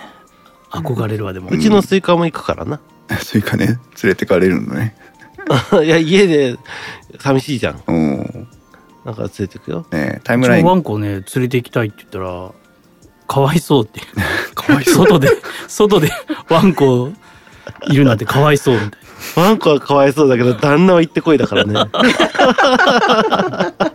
[0.70, 1.54] 憧れるわでも、うん。
[1.56, 2.80] うちのスイカも行くからな。
[3.18, 4.94] それかね連れてかれるのね
[5.82, 6.56] いや、家で
[7.18, 7.82] 寂しいじゃん。
[7.86, 8.48] うん
[9.04, 9.86] なんか連れてくよ。
[9.90, 12.52] ねうんタイムラインワンコね連れて行きたいって言ったら
[13.26, 14.00] かわいそうって
[14.54, 15.28] かわいそう外で
[15.68, 16.10] 外で
[16.48, 17.10] ワンコ
[17.88, 18.90] いるなんてかわいそうみたい
[19.36, 21.74] ワンコはかわいそうだけど、旦那は行ってこいだからね。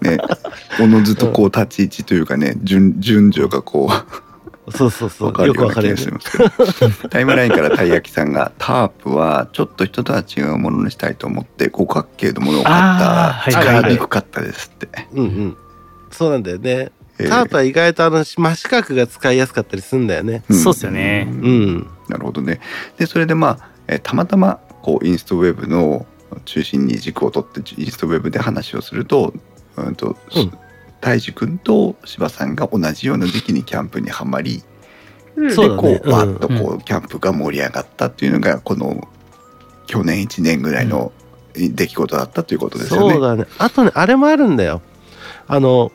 [0.02, 0.20] ね
[0.80, 4.25] おのずとこう立ち位置というかね順順序がこう
[4.72, 5.32] そうそうそう。
[5.32, 6.06] 分かるよくわかるよね。
[6.12, 15.58] ますけどタイムラインからたい焼きさんがタープはちょっと人とは違うものにしたいと思って五角形のものを買った使いにくかったですって、うんうん。
[16.12, 16.92] そうなんだよね。
[17.20, 20.44] えータープは意外とあの真四角が使いやすかったりするんだよね。
[20.50, 21.88] んそうっすよねうん。
[22.10, 22.60] なるほどね
[22.98, 26.06] でそれでまあ、えーたまたまこうインストウェブの
[26.46, 29.34] 中心に軸を取ってインストウェブで話をすると,、
[29.78, 30.52] うん、とうん
[31.06, 34.64] 大地君と柴さんが同じような時期にキャンプにはまり
[35.36, 39.08] うんでこうわうんっとこうキャンプが盛り上がったっていうのがこの
[39.86, 41.12] 去年1年ぐらいの
[41.54, 43.14] 出来事だったということですよね。
[43.14, 43.46] そうだね。
[43.60, 44.82] あとね、あれもあるんだよ。
[45.48, 45.92] あの、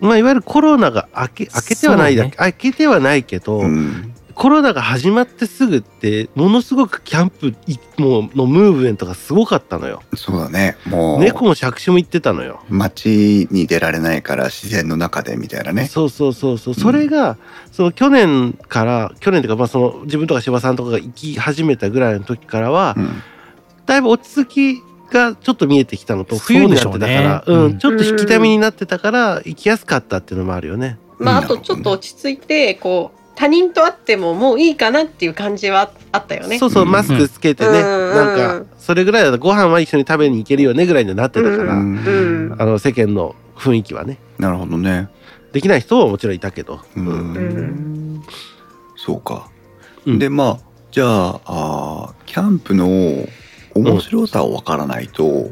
[0.00, 10.02] まあいわゆるコロナが明け明けてはないだ、ね明けてはないけど、うんコロナが始まってすぐってものすごくキャンプいもうのムーブメントがすごかったのよ。
[10.16, 12.60] そうだねもう猫も借子も行ってたのよ。
[12.68, 16.74] 街に出られないから自然の中でみたいなねそうそうそうそう。
[16.74, 17.36] それが、
[17.72, 23.22] その去年から、去年というか、まあその自分とか柴さんとかが行き始めたぐらいの時からは、うん
[23.86, 30.98] だいぶ落ち着きがちょっと見えてきたのと、そう冬になってたから、うんうん、ちょっと引きためになってたから、行きやすかったっていうのもあるよね。
[31.18, 36.58] まあ、あうんとちょっと落ち着いてこう他人と会ってももういいかなっていう感じはあったよね。
[36.58, 44.18] そうそう、うんマスクつけてね、うんなんか、それぐらいだとご飯は一緒に食べに行けるよねぐらいになってたから、うんうんあの世間の雰囲気はね。
[44.38, 45.08] なるほどね。
[45.52, 46.80] できない人ももちろんいたけど。
[46.96, 47.06] うん。
[47.06, 48.22] うん。
[48.96, 49.48] そうか、
[50.06, 50.18] うん。
[50.18, 50.58] でまあ
[50.90, 52.86] じゃああーキャンプの
[53.74, 55.50] 面白さをわからないと、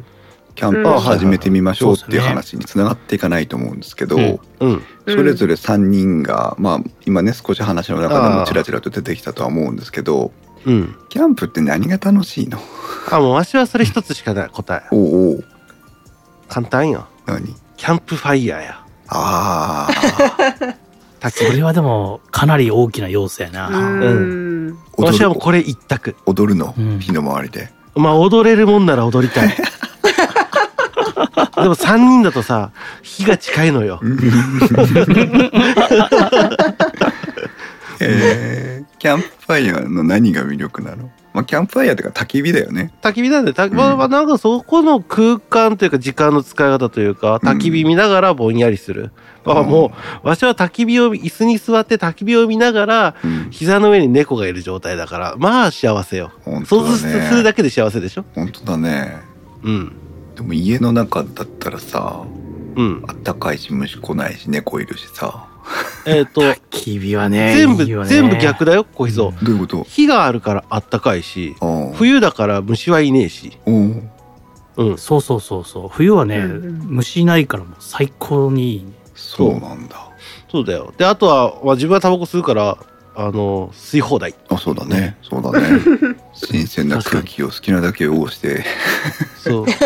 [0.55, 4.83] キャンプを始めてみましょうっていう話につながっていかないと思うんですけど、うんうん。
[5.07, 10.33] それぞれ3人が、まあ今ね少し話の中でもちらちらと出てきたとは思うんですけど
[10.65, 10.95] うん。
[11.09, 12.59] キャンプって何が楽しいの？
[13.11, 14.83] あ、もうわしはそれ一つしかない答え。
[14.95, 15.45] おうおう
[16.49, 17.07] 簡単よ。
[17.27, 17.55] 何？
[17.77, 18.85] キャンプファイヤーや。
[19.09, 19.89] あ
[21.21, 23.69] あ それはでもかなり大きな要素やな。
[23.69, 26.17] うんわし踊るはもうこれ一択。
[26.27, 29.55] 踊るの、うん火の周りでまあ踊れるもんなら踊りたい。
[31.63, 32.71] でも3人だとさ、
[33.03, 34.01] 火が近いのよ。
[38.01, 41.11] えー、キャンプファイヤーの何が魅力なの？
[41.33, 42.93] まあキャンプファイヤーっていうか焚き火だよね。
[43.01, 49.13] 焚き火なんで、たまあまあなんかそこの空間というか時間の使い方というか、焚き火見ながらぼんやりする。
[49.45, 49.93] まあも
[50.25, 53.49] う、わしは焚き火を、椅子に座って焚き火を見ながら、うん。
[53.51, 56.33] 膝の上に猫がいる状態だから、まあ幸せよ。
[56.45, 57.29] 本そうす当だね。
[57.29, 58.25] するだけで幸せでしょ？
[58.35, 59.17] 本当だね。
[59.63, 59.97] うん。
[60.43, 62.25] でも家の中だったらさ
[62.77, 63.05] うん。
[63.07, 65.49] あったかいし虫来ないし猫いるしさ
[66.05, 69.31] えっ、と、キビはね、全部、いいよね全部逆だよ、小秘蔵。
[69.31, 69.85] どういうこと？
[69.85, 71.55] 火があるからあったかいし、
[71.95, 73.57] 冬だから虫はいねえし。
[73.67, 74.11] うん。
[74.99, 75.89] そうそうそうそう。
[75.89, 78.91] 冬はね、うん虫いないからもう最高にいいね。
[79.15, 80.09] そうなんだ
[80.51, 80.93] そうだよ。
[80.99, 82.79] で、あとは、まあ、自分はタバコ吸うから、
[83.15, 84.35] あの、吸い放題。
[84.49, 85.17] あそうだね。
[85.23, 85.81] そうだね。
[86.33, 88.65] 新鮮な空気を好きなだけ応して。
[89.39, 89.67] そう。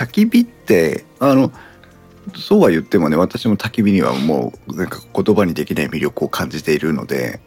[0.00, 1.52] 焚き火ってあの
[2.34, 7.40] そうは言ってもね私も焚き火にはもうなんか言葉にできない魅力を感じているので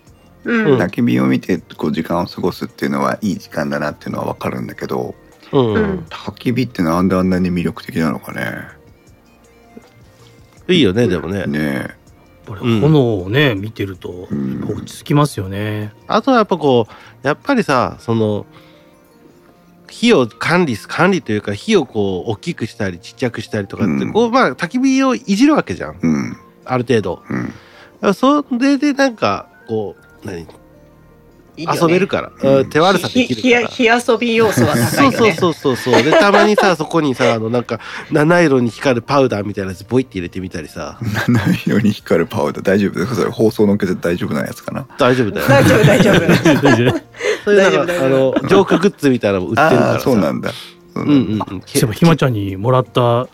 [0.44, 0.66] うん。
[0.74, 5.16] うん焚き火を見てこう時間を過ごすっていうのはいい時間だなっていうのは分かるんだけど
[5.52, 5.74] うん。
[5.74, 6.06] うん。
[6.10, 8.68] 焚き火ってなんであんなに魅力的なのかね。
[10.68, 11.46] いいよね、でもね。
[11.46, 11.90] ね
[12.48, 14.28] これうん炎をね、見てると
[14.68, 15.94] 落ち着きますよね。
[16.08, 18.46] あとはやっぱこう、やっぱりさ、その、
[19.90, 26.00] 火を管理す、管理というか、火をこう、大きくしたり、ちっちゃくしたりとかって、うんこう、まあ、焚き火をいじるわけじゃん。
[26.02, 27.24] うんある程度。
[27.30, 30.46] うんそれでなんか、こう、何？
[31.56, 33.68] いいよね遊べるから、うんうん手悪さできひるから。
[33.68, 35.34] ひ火遊び要素は高そいうよね。
[35.34, 36.04] そうそうそうそう。
[36.04, 37.80] で、たまにさ、そこにさ、あの、なんか、
[38.12, 43.16] 七色に光るパウダーみたいなやつ、ボイって入れてみたりさ、七色に光るパウダー大丈夫ですか？
[43.16, 44.86] それ放送のけて大丈夫なやつかな？
[44.98, 45.48] 大丈夫だよ。
[45.48, 47.02] 大丈夫大丈夫。
[47.46, 48.10] そういうなんか、あ大丈夫大丈
[48.42, 49.88] の、ジョークグッズみたいなのも売ってるからさ。
[49.92, 50.50] ああそうなんだ
[50.96, 51.40] そううんうんうん。
[51.40, 53.28] そういえばひまちゃんにもらった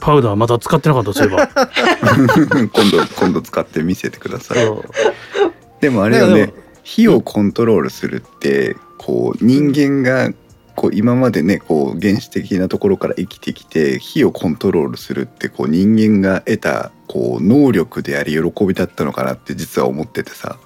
[0.00, 1.48] パウダーまだ使ってなかったそういえば。
[2.72, 4.84] 今度今度使って見せてくださいそう
[5.80, 6.52] でもあれよね
[6.84, 10.32] 火をコントロールするってこう人間が
[10.76, 20.58] こう今までねこう原始的なところから生きてきて火をコントロールするってこう人間が得たこう能力であり喜びだったのかなって実は思っててさ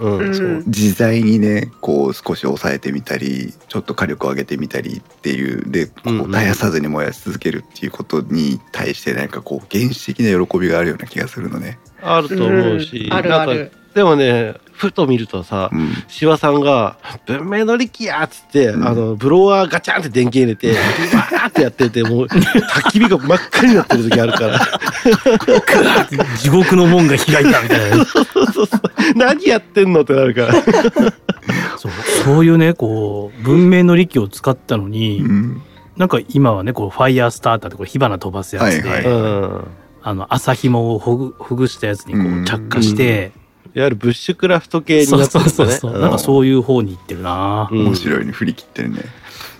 [0.00, 0.18] うん。
[0.18, 0.62] うんそう。
[0.66, 11.78] 自在にねこう少し抑えてみたりちょっと火力を上げてみたりっていうでこう絶やさずに燃やし続けるっていうことに対してなんかこう原始的な喜びがあるような気がするのね。
[12.02, 13.79] あると思うし、うんあるあなんるか。
[13.94, 15.92] でもね、ふと見るとさう、ん。
[16.08, 18.86] シワさんが、文明の力やっつって、うん。
[18.86, 20.74] あの、ブロワーガチャンって電源入れて、う
[21.16, 24.60] わーってやってて、もう、焚き火が真っ赤になってる時あるから、
[26.38, 28.04] 地獄の門が開いたみたいな。
[28.04, 28.68] そうそうそう
[29.16, 30.52] 何やってんのってなるから。
[31.76, 31.92] そう
[32.24, 35.62] そういうね、こう、文明の利器を使ったのに、うん。
[35.96, 39.66] なんか今はね、こう、ファイヤースターターってこう火花飛ばすやつで、はいうん。
[40.02, 42.42] あの、朝紐をほぐ、ほぐしたやつにこうん。
[42.42, 43.32] う着火して、
[43.74, 45.56] いわゆるブッシュクラフト系にそうなってるんだね。
[45.56, 47.86] そうそうそう、なんかそういう方に行ってるな、うん。
[47.86, 49.04] 面白いに振り切ってるね。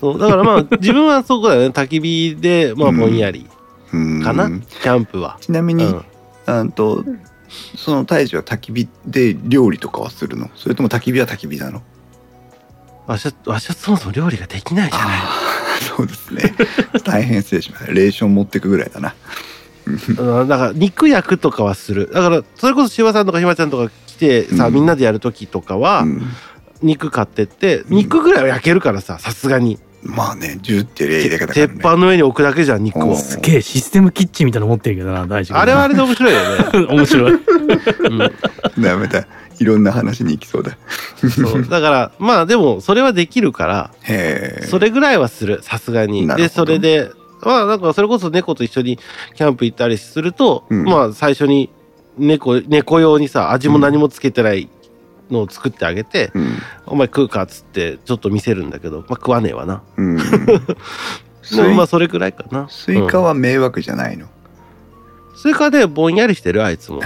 [0.01, 1.69] そうだからまあ、 自分はそこだよね。
[1.69, 3.47] 焚き火で、まあ、ぼんやり。
[3.93, 4.23] うん。
[4.23, 5.39] かな、キャンプは。
[5.41, 6.05] ちなみに、うん。
[6.47, 7.05] あんと
[7.77, 10.51] その大樹は焚き火で料理とかはするの？
[10.57, 11.83] それとも焚き火は焚き火なの？
[13.07, 15.19] わしは、わしはそもそも料理ができないじゃない。
[15.19, 16.55] ああそうですね。
[17.05, 17.93] 大変失礼しました。
[17.93, 19.09] レーション持ってくぐらいだな。
[19.09, 19.30] うん
[20.47, 22.11] だから肉焼くとかはする。
[22.13, 24.75] だからそれこそ柴さんとかひまちゃんとか来てさ、うん。
[24.75, 26.23] みんなでやる時とかは、うん。
[26.83, 29.79] 肉買ってって肉ぐらいは焼けるからささすがに。
[30.03, 33.11] まあねジュってレイだけだから鉄ね板の上に置くだけじゃん肉を。
[33.11, 33.13] う。
[33.13, 35.59] んすげえシステムキッチンみたいなの持ってるけどな大丈夫。
[35.59, 37.33] あれはあれで面白いよね、 面白い。
[37.33, 37.39] う
[38.15, 38.19] ん。
[38.83, 39.27] ダメだ。
[39.59, 40.79] いろんな話に行きそうだ。
[41.29, 41.69] そう。
[41.69, 43.91] だからまあでもそれはできるから
[44.71, 45.61] それぐらいはする。
[45.63, 46.27] さすがに。
[46.27, 47.11] でそれで
[47.43, 48.99] まあなんかそれこそ猫と一緒に
[49.35, 50.85] キャンプ行ったりすると、うん。
[50.85, 51.71] まあ最初に
[52.19, 54.69] 猫猫用にさ味も何もつけてない
[55.31, 56.59] のを作ってあげて、うん。
[56.87, 59.83] お前食うかっつってちょっと見せるんだけど、まあ、食わねえわな。
[59.97, 60.19] うん。
[61.43, 62.69] スでもまあイそれぐらいかな。
[62.69, 64.27] スイカうんは迷惑じゃないの、
[65.37, 66.65] スイカでぼんやりしてる？
[66.65, 67.01] あいつも。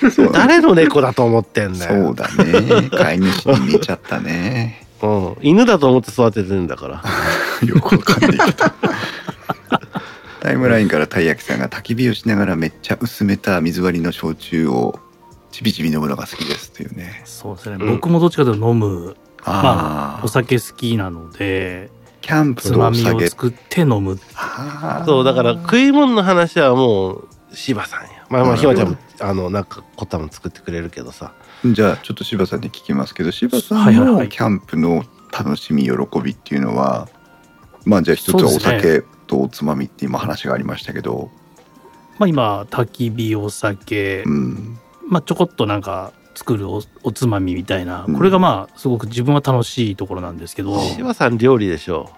[0.32, 2.06] 誰の猫だと思ってんだよ。
[2.06, 2.90] そうだね。
[2.90, 7.02] 飼い主に似ちゃったねうん、犬だと思って育ててるんだから。
[7.66, 8.64] よくわかんないけど。
[10.40, 14.98] タイムラインからたい焼きさんが焚き火をしながらめっちゃ薄めた水割りの焼酎を
[15.50, 17.22] ちびちび飲むのが好きですというね。
[17.24, 19.16] そうですね、うん僕もどっちかというと飲む。
[19.46, 21.90] まああお酒好きなので
[22.22, 24.18] キャンプつまみを作って飲む。
[25.04, 28.08] そうだから食い物の話はもう柴さんや。
[28.30, 31.32] まあまあひまちゃんもあのなんかこったも作ってくれるけどさ
[31.72, 34.24] じゃあちょっと柴さんに聞きますけど柴さんはいはいはい。
[34.24, 37.08] のキャンプの楽しみ喜びっていうのは
[37.84, 41.30] まあじゃあ一つはお酒とおつまみって今話がありましたけど。
[42.18, 44.78] まあ今焚き火お酒、うん。
[45.08, 48.04] まあちょこっとなんか作るおおつまみみたいな。
[48.06, 48.16] うん。
[48.16, 52.10] これがまあすごく自分は楽しいところなんですけど、柴さん料理でしょ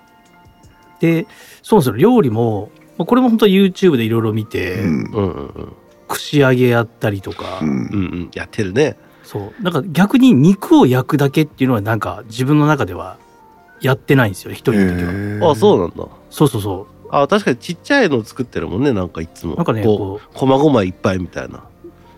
[1.00, 1.26] で
[1.62, 1.96] そうですよ。
[1.96, 5.72] 料理もまあこれも本当 YouTube でいろいろ見て、うん。
[6.09, 7.68] 串揚げやったりとか、うん。
[7.68, 7.78] うんう
[8.16, 8.30] ん。
[8.35, 9.62] やってるねそう。
[9.62, 13.18] なんか逆に肉を焼くだけっていうのはなんか自分の中では
[13.80, 16.06] やってないんですよ一人の時は、あそうなんだ。
[16.30, 19.54] そうそうそあ確かにちっちゃいの作ってるもんねなんかいつも。
[19.54, 20.16] うなんかねここう。
[20.16, 21.64] うこまごまいっぱいみたいな。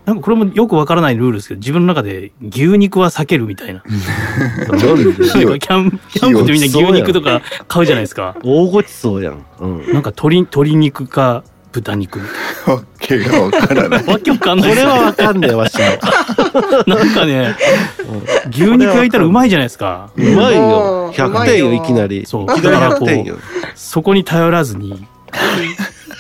[0.05, 3.83] なんかこれもよくわからないルールですけど自分の中で牛肉は避けるみたいな。
[4.69, 8.37] なんで火をキャンキャンプでみんな牛肉とか買うじゃないですか。
[8.43, 12.25] 大ごちそうやん、うん、なんか鶏鶏肉か豚肉み
[12.65, 14.05] たいわけがわからない。
[14.07, 14.71] なわけわかんない。
[14.71, 15.85] これはわかんねえわしも
[16.95, 17.57] なんかね
[18.51, 20.11] 牛肉焼いたらうまいじゃないですか。
[20.17, 21.07] うまいよ。
[21.07, 21.11] うん。
[21.11, 22.25] 100点よいきなり。
[22.27, 22.45] そう。
[22.45, 23.37] いきなり100点よ
[23.75, 25.07] そこに頼らずに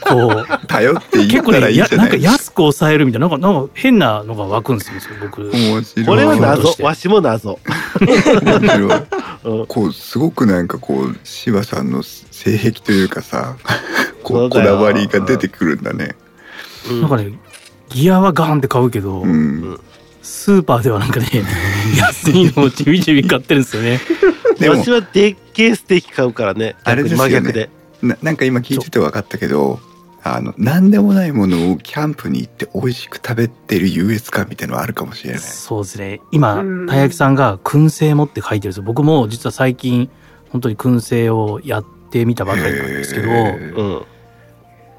[0.08, 3.28] こう頼っていい結構ねならなやないんか安く抑えるみたいな。
[3.28, 5.50] なんかなんか変なのが湧くんですよ僕。
[5.50, 6.06] 面白い。
[6.06, 7.58] これはな謎わしも謎、
[8.00, 9.02] 面白い。
[9.44, 9.66] うん。
[9.66, 13.56] こうすごくなんかこう柴さんの性癖というかさ
[14.22, 16.16] こだわりが出てくるんだね。
[17.00, 17.38] なんかね
[17.88, 19.80] ギアはガーンって買うけど、うん。
[20.22, 21.26] スーパーではなんかね
[21.96, 24.00] 安いのをちびちび買ってるんですよね。
[24.58, 26.76] でもわしはでっけえステーキ買うからね。
[26.84, 27.30] あれですよね。
[27.30, 27.70] 真逆で。
[28.02, 29.80] ななんか今聞いてて分かったけど
[30.22, 35.40] あの何でもないものをキャンプに行って美味しく食べてる優越感みたいのはあるかもしれない。
[35.40, 36.20] そうですね。
[36.30, 36.86] 今うん。
[36.86, 38.82] たい焼きさんが燻製もって書いてるんですよ。
[38.82, 40.10] 僕も実は最近
[40.50, 44.06] 本当に燻製をやってみたばかりなんですけど、うん。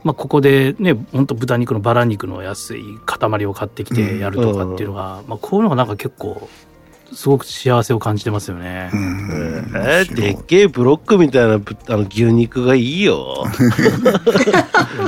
[0.04, 6.48] まあ、ここでね本当豚肉のバラ肉の安い塊を買ってきてやるとかっていうのが、まあ、こういうのがなんか結構
[7.12, 8.89] すごく幸せを感じてますよね。
[8.93, 8.95] う。
[8.95, 9.72] ん。
[9.76, 13.45] えーでっけえブロックみたいなぶあの牛肉がいいよ。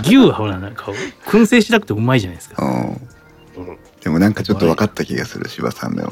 [0.04, 0.92] 牛はほらなんか
[1.26, 2.64] 燻製しなくてもうまいじゃないですか。
[2.66, 3.78] うん。
[4.02, 6.12] でもなんかちょっと分かった気がする柴さんの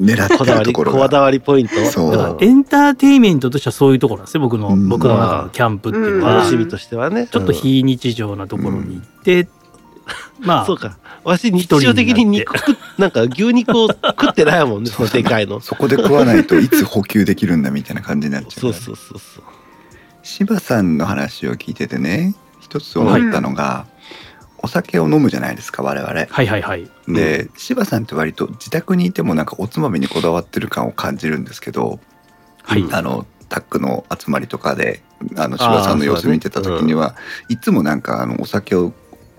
[0.00, 1.74] 狙ってこだわるところりこだがわりポイント？
[1.90, 2.10] そう。
[2.10, 4.88] だからエンターテインメントとしてはそういうところなんですよ僕の、うん。
[4.88, 6.38] 僕の中のキャンプっていうのは、うん。
[6.38, 7.28] 楽しみとしてはね。
[7.28, 9.48] ちょっと非日常なところに行って、
[10.40, 10.98] まあそうか。
[11.24, 12.52] わし日常的に肉
[12.98, 15.60] なんか牛肉を食ってないもんねそのでかいの。
[15.60, 19.44] そこで食わないといつ補給できるんだみたいな感じになっちゃうそうそうそうそう。
[20.24, 23.86] 柴さんの話を聞いててね一つ思ったのが、
[24.62, 26.12] お酒を飲むじゃないですか我々。
[26.12, 26.88] はいはいはい。
[27.08, 31.98] で柴さんって割と自宅にいてもなんかおつまみにこだわってる感を感じるんですけど、
[32.62, 32.86] はい。
[32.92, 35.02] あのタックの集まりとかで
[35.36, 37.16] あの柴さんの様子見てた時には、
[37.48, 38.92] いつもなんかあのお酒を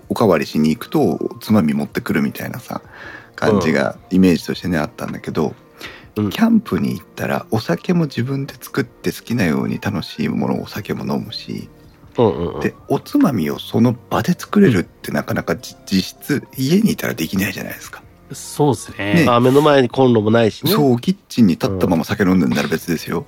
[0.08, 2.82] おかわりしに行くとおつまみ持ってくるみたいなさ
[3.34, 5.54] 感じがイメージとしてねあったんだけど、
[6.16, 6.30] うん。
[6.30, 11.68] キャンプに行ったらお酒も自分で作って好きなように楽しいものをお酒も飲むし
[12.18, 12.60] うんうんうん。
[12.60, 18.02] でおつまみをその場で作れるってなかなかじ実質家にいたらできないじゃないですか。
[18.32, 19.14] そうですね。
[19.24, 20.72] ねあ目の前にコンロもないしね。
[20.72, 23.26] そうキッチンに立ったまま酒飲んでんなら別ですよ。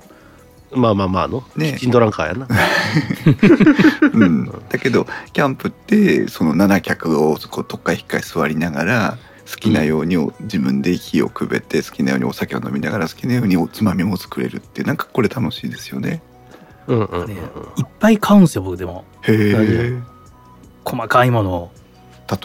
[0.71, 2.47] まあまあまあの、ねキッチンドランカーやな。
[4.13, 9.17] うん、だけどキャンプってその7脚をこうとっかえひっかえ座りながら
[9.49, 16.21] 好きなようにお自分で火をくべて好きなようにお酒を飲みながら好きなようにおつまみも作れるってなんかこれ楽しいですよね。
[16.87, 17.35] うんうんうんね
[17.77, 19.03] いっぱい買うんですよ僕でも。
[19.23, 19.97] へえ。
[20.83, 21.71] 細かいものを。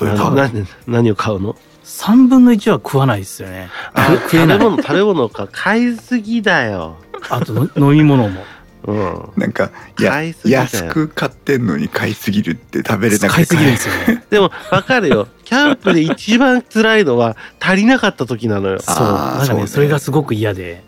[0.01, 0.31] 例えば。
[0.31, 3.69] な何何を買うの？3分の1は食わないですよね。
[3.95, 4.59] あ食えない。
[4.59, 5.49] 食べ物食べ物か。
[5.51, 6.97] 買いすぎだよ。
[7.31, 8.43] あとの飲み物も。
[8.85, 9.33] うん。
[9.37, 9.71] なんか、
[10.01, 10.63] や買いすぎだよ。
[10.65, 13.29] 安く買ってんのに買いすぎるって食べれなくて。
[13.29, 14.25] 買いすぎるんですよね。
[14.31, 15.29] でも分かるよ。
[15.45, 18.81] キャンプで一番辛いのは足りなかった時なのよ。
[18.81, 18.97] そう。
[18.99, 19.67] あーそうねね。
[19.69, 20.83] それがすごく嫌で。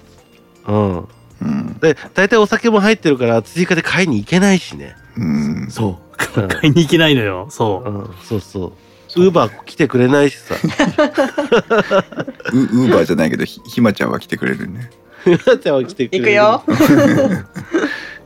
[0.66, 1.09] うん
[1.45, 1.78] うん。
[1.78, 5.68] で大体お酒も入ってるから追加で買いに行けないしねうん。
[5.70, 6.01] そ
[6.36, 8.72] ううん 買いに行けないのよそううんそうそう
[9.16, 10.57] ウーバー来てくれないしさ
[12.53, 14.90] ウウーバーじゃないけど、ひひまちゃんは来てくれるね。
[15.62, 16.62] ちゃんは来てくれる行くよ。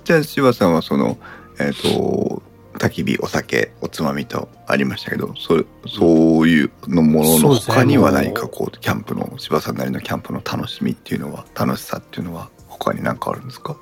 [0.04, 1.18] じゃあ、柴さんはその、
[1.58, 2.42] えっ、と、
[2.78, 12.48] 焚き火、お酒、おつまみとありましたけど、そそういうのものの他には何かこう、キャンプの、柴さんなりのキャンプの楽しみっていうのは、楽しさっていうのは、
[12.78, 13.76] 他に何かあるんですか？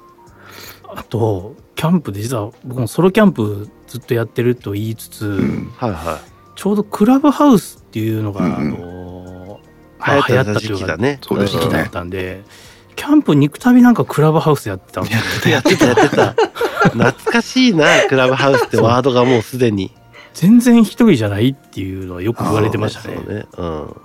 [0.94, 5.72] あとキャンプで実は僕もソロキャンプずっとやってると言いつつ、うん。
[5.76, 6.20] はいは
[6.55, 8.57] ちょうどクラブハウスっていうのが、うんうん。
[8.57, 9.61] あの
[9.99, 11.18] まあい流行ったというか時期だね。
[11.22, 12.44] そう時期だったんで
[12.94, 16.32] キャンプに行くたびなんかクラブハウスやってたんですようん やってたやってた。
[16.82, 19.92] 懐かしいなクラブハウスってワードがもうすでに。
[20.32, 23.16] 全然一人じゃないっていうのはよく言われてましたね。
[23.26, 23.47] ね。
[23.57, 23.97] うん。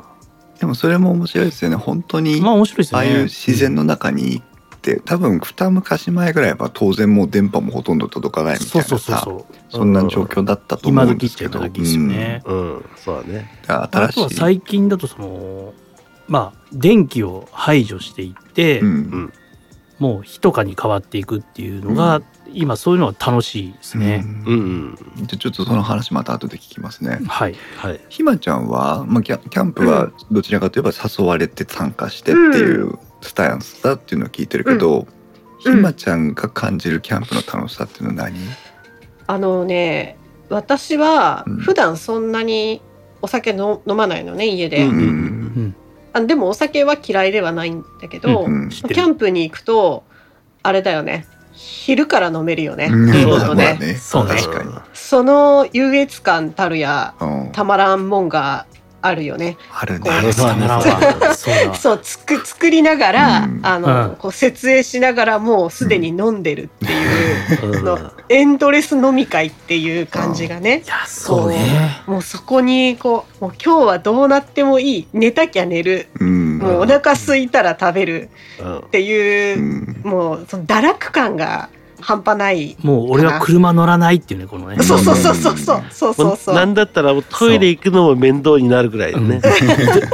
[0.59, 1.75] でもそれも面白いですよね。
[1.75, 3.07] 本当に、まあ面白いですよね。
[3.07, 4.43] ああいう自然の中に行
[4.81, 12.85] って、多分二昔前ぐらいは当然もう電波もほとんど届かないみたそいうなさ、そうそうそうそんな状況だったと思うんですけど、今時ですよね、うん。
[12.95, 13.59] そうだね。
[13.69, 14.15] うんあ新しい。
[14.15, 15.73] とは最近だとその
[16.27, 19.33] まあ電気を排除していって、うん。
[19.99, 22.23] もう火とかに変わっていくっていうのが、
[22.53, 24.53] 今そういうのは楽しいですね、うん。
[24.53, 27.19] うんじゃあちょっとその話また後で聞きますね。
[27.27, 27.55] はい。
[27.77, 28.01] はい。
[28.09, 35.07] ひまちゃんは、まあ、キャキャンプはどちらかといえば誘われて参加してっていうスタンスだっていうのを聞いてるけど、
[35.59, 35.81] ひうん。
[35.81, 38.37] まちゃんが感じるキャンプの楽しさっていうのは何、
[39.27, 40.17] あのね、
[40.49, 41.57] 私はうん。
[41.57, 42.81] 普段そんなに
[43.21, 44.85] お酒の飲まないのね、家で。
[44.85, 45.75] うんうん
[46.13, 48.95] あでもお酒は嫌いではないんだけど、うん知ってる。
[48.95, 50.03] キャンプに行くと、
[50.61, 51.25] あれだよね。
[51.53, 52.89] 昼から飲めるよね。
[52.91, 53.15] うん。
[53.15, 53.77] いいこまとね。
[53.97, 54.35] そうね。
[54.35, 58.65] 確かに、その優越感たるや、うん、たまらんもんが
[59.01, 59.57] あるよね。
[59.71, 60.11] あるね。
[61.73, 63.59] そうつく作りながら、うん。
[63.63, 64.15] あの、うん。
[64.15, 66.85] こう設営しながらもうすでに飲んでるって
[67.65, 67.83] いう、うん。
[67.83, 70.83] のエンドレス飲み会っていう感じがね。
[70.85, 72.01] い、やそうね。
[72.05, 75.07] もうそこにこうもう今日はどうなってもいい。
[75.13, 76.07] 寝たきゃ寝る。
[76.19, 76.59] うん。
[76.59, 78.29] もうお腹空いたら食べる。
[78.59, 78.77] うん。
[78.79, 80.01] っていうう、ん。
[80.03, 81.69] もうその堕落感が
[82.01, 82.75] 半端ない。
[82.81, 84.83] もう俺は車乗らないっていうねこのね。
[84.83, 85.83] そうそうそうそうそう。
[85.91, 86.55] そうそうそう。
[86.55, 89.41] なんだったらもうトイレ行くのも面倒になるぐらいだね。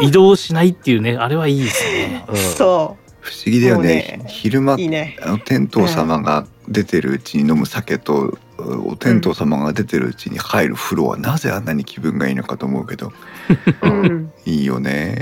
[0.02, 2.26] 移動しないっていうねあれはいいですね。
[2.28, 2.34] う。
[2.34, 4.20] んそ不思議だよね。
[4.20, 5.18] ね昼間ういいね。
[5.22, 13.12] あの天道様が出てるうちに飲む酒と、お天道様が出てるうちに入る風呂はなぜあんなに気分がいいのかと思うけど。
[13.84, 15.22] うん、いいよね。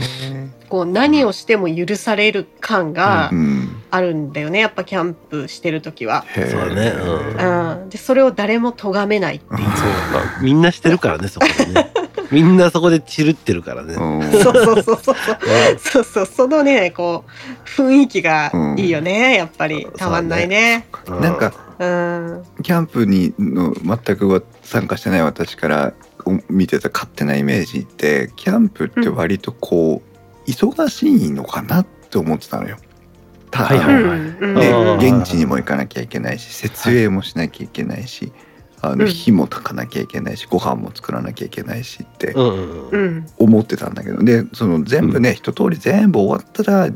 [0.69, 6.25] こう何をしても許される感がうん、あるんだよねやっぱキャンプしてる時は。
[6.33, 6.93] そうだね。
[6.97, 7.81] うん。
[7.81, 9.59] うん、でそれを誰も咎めないっていう。
[9.59, 10.39] そうか。
[10.41, 11.91] みんなしてるからねそこでね。
[12.31, 13.93] みんなそこでチルってるからね。
[13.93, 14.31] うん。
[14.31, 15.15] そうそうそうそう。
[15.77, 19.87] そうそうそのねこう雰囲気がいいよね、やっぱり。
[19.97, 20.87] たまんないね。
[21.07, 22.43] うなんかうん。
[22.63, 25.93] キャンプにの全くは参加してない私から
[26.25, 30.14] お見てた勝手なイメージってキャンプって割とこう、
[30.47, 32.77] 忙しいのかなって思ってたのよ。
[33.51, 38.31] たはいはいあのうんで現地にも行かなきゃいけないし設営もしなきゃいけないし、
[38.81, 39.11] あのうん。
[39.11, 42.43] 火も炊かなきゃいけないしご飯も作らなきゃいけないしってうん。
[42.43, 42.89] うん。
[42.89, 46.89] ううんん思ってたんだけどでその全部ね、一通り全部終わったら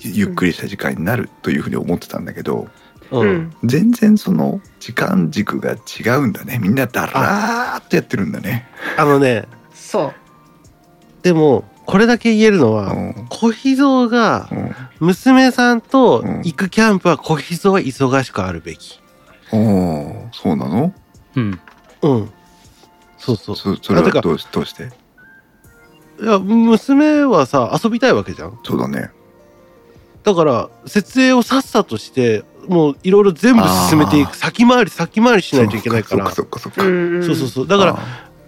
[0.00, 2.68] ゆっくりした時間になるというふうに思ってたんだけど
[3.10, 3.28] ううん。
[3.28, 6.58] ん全然その時間軸が違うんだね。
[6.58, 8.66] みんなだらーっとやってるんだね。
[8.96, 10.12] あのねそう。
[11.22, 19.00] でもこれだけ言えるのうはん小秘蔵がうん娘さんと行くキャンプは小秘蔵は忙しくあるべき。
[19.52, 20.94] おーそうなの？
[21.36, 21.60] うん
[22.02, 22.30] うん。
[23.18, 23.56] そうそう。
[23.56, 24.90] そそれはどうしどうして？
[26.20, 28.58] いや娘はさ遊びたいわけじゃん。
[28.64, 29.10] そうだね。
[30.22, 36.84] だから設営をさっさとしてもういろいろ全部進めていく先回り先回りしないといけないからそっかそっかそっか。
[36.84, 37.98] うんうんそうそうそうだから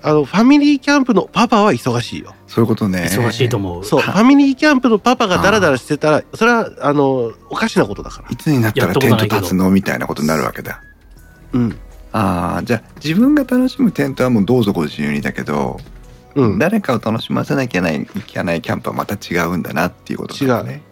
[0.05, 2.35] ああのファミリーキャンプのパパは忙しいよ。
[2.47, 3.09] ーそういうことね。
[3.11, 3.85] 忙しいと思う。
[3.85, 8.29] そうファミリーキャンプのパパがダラダラしてたらそれはあのおかしなことだから。
[8.29, 10.83] いつになったらテント立つのみたいなことになるわけだ。
[11.53, 11.79] うん。
[12.13, 15.79] ああじゃあ自分が楽しむテントはもうどうぞご自由にだけど、
[16.35, 16.59] うん。
[16.59, 20.83] 誰かを楽しませなきゃいけないいけないキャンプはまた違うんだなっていうことだね。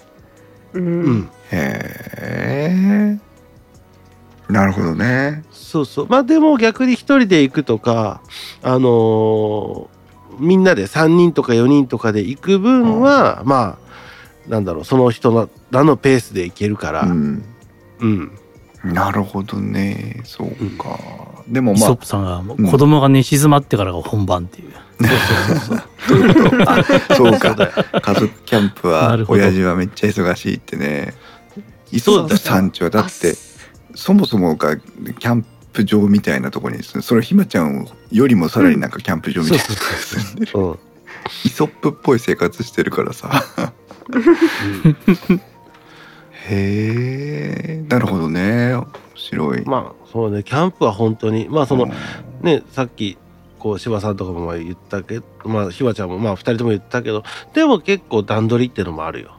[0.73, 0.79] う。
[0.79, 1.13] うん。
[1.19, 1.31] ん。
[1.51, 3.32] へえ。
[4.49, 5.45] なるほどね。
[5.51, 6.07] そうそう。
[6.09, 8.21] まあでも逆に一人で行くとか、
[8.63, 10.03] あのー
[10.39, 13.77] みんなで3人とか4人とかで行く分は、ま
[14.47, 17.45] あ、なんだろう、その人の、らのペースで行けるから、ううん。
[18.07, 18.33] ん。
[18.85, 20.21] なるほどね。
[20.25, 20.99] そうか。
[21.47, 24.73] でもイソッまあ、プさんがもう子供が寝静まってからが本番っていう。
[27.15, 27.55] そうか。
[27.55, 31.15] 家族キャンプは親父はめっちゃ忙しいってね。
[31.93, 33.37] イソッそうだプさんちはだって、
[33.95, 40.53] そもそもがキャンプ場みたいなところに住んそれひまちゃんよりもさらになんかキャンプ場みたいなところに住んでる。
[40.55, 40.79] うん。
[41.45, 43.45] イソップっぽい生活してるからさ。
[46.49, 48.75] へえ、なるほどね。
[48.75, 49.63] 面白い。
[49.65, 51.93] まあ、そうね、キャンプは本当に、まあその、うん
[52.43, 53.17] ね、さっき、
[53.61, 57.23] こう、柴さんとかも言ったけど、まあ、ひわちゃんも、まあ、二人とも言ったけど、
[57.55, 59.37] でも結構段取りってのもあるよ。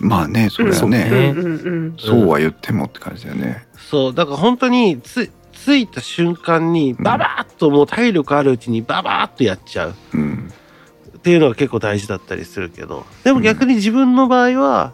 [0.00, 3.66] まあね、それはね、ねうんそうは言ってもって感じだよね。
[3.76, 10.52] そう、だから本当につ、着いた瞬間に、ババーッともう体力あるうちにババーッとやっちゃううん。
[11.18, 14.92] っていうのが結構大事だったりするけど、でも逆に自分の場合は、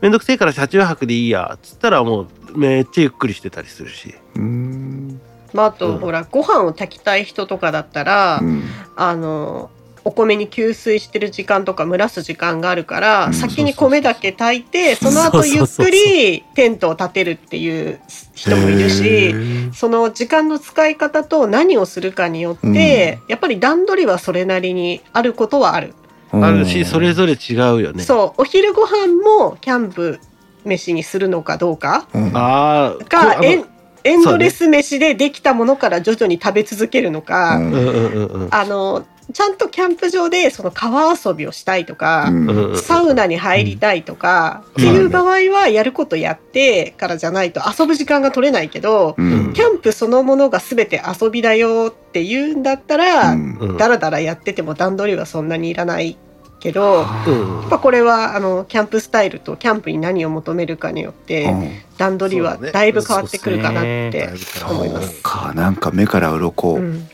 [0.00, 4.14] めんどくせえから車中泊でいいや、っつったらもうめっちゃゆっくりしてたりするし。
[4.34, 5.20] うーん。
[5.52, 8.62] まあ、あと、うんほらご飯を炊きたい人とかだったら、うん。
[8.96, 9.70] あの
[10.08, 18.00] お米に吸水してる時間とか蒸らす時間があるから、うん先に米だけ炊いてその後ゆっくりテントを立てるっていう
[18.34, 19.72] 人もいるへしー。
[19.74, 25.94] その時間の使い方と何をするかによって、やっぱり段取りはそれなりにあることはある。
[26.32, 28.02] あるし、それぞれ違うよね。
[28.02, 28.42] そう。
[28.42, 30.20] お昼ご飯もキャンプ
[30.64, 32.08] 飯にするのかどうか。
[32.14, 32.30] うん。
[32.34, 33.64] ああ、こかエン
[34.04, 37.72] エンドレス飯でできたものから徐々に食べ続けるのか、うん。
[37.72, 38.48] うんうんうんうん。
[38.50, 42.78] あのちゃんとキャンプ場でその川遊びをしたいとか、うん。
[42.78, 44.84] サウナに入りたいとか、うん。
[44.84, 49.52] っていう場合はやることやってからじゃないと遊ぶ時間が取れないけど、うん。
[49.52, 53.36] キャンプそのものが全て遊びだよっていうんだったら、
[53.76, 56.16] だらだらやってても段取りはそんなにいらない
[56.60, 57.66] けど、やうん。
[57.66, 61.70] っぱこれはあのキャンプスタイルとキャンプに何を求めるかによって、うん。
[61.98, 64.30] 段取りはだいぶ変わってくるかなって
[64.70, 65.08] 思います。
[65.08, 65.52] そうか。
[65.54, 67.08] なんか目から鱗、うん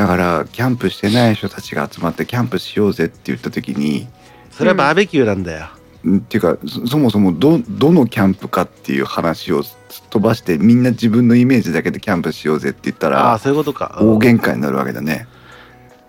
[0.00, 4.08] だからキャンプしてない人たちが集まってキャンプしようぜって言った時に
[4.50, 5.68] それはバーベキューなんだよ。
[6.08, 9.62] んっていうかそそもそもどどのキャンプかっていう話を
[10.08, 13.98] 飛ばしてみんな自分のイメージだけでキャンプしようぜって言ったああ、らそういうことか。
[14.00, 15.28] 大喧嘩になるわけだね。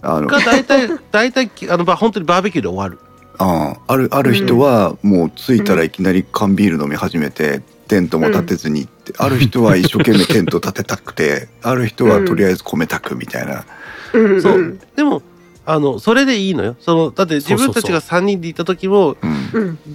[0.01, 2.97] あのが大体、大体、あの、ば本当にバーベキューで終わる。
[3.39, 13.65] ああるある人はもう着いたらいきなり缶ビール飲み始めてテントも立てずに行って、ある人は一生懸命テント立てたくてある人はとりあえず米炊くみたいな。
[14.13, 14.41] うん。
[14.41, 14.53] そう。
[14.53, 14.79] うん。
[14.95, 15.21] でも、
[15.65, 16.75] あの、それでいいのよ。
[16.79, 19.17] その、だって自分たちが3人で行った時も、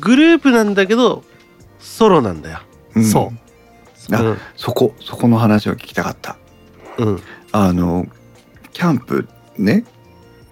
[0.01, 1.25] グループなんだけど、
[1.79, 2.61] ソロなんだよ。
[2.95, 3.05] うん。
[3.05, 4.15] そう。
[4.15, 4.39] あうん。
[4.57, 6.37] そこそこの話を聞きたかった。
[6.99, 7.21] うん。
[7.53, 8.07] あの
[8.73, 9.85] キャンプね、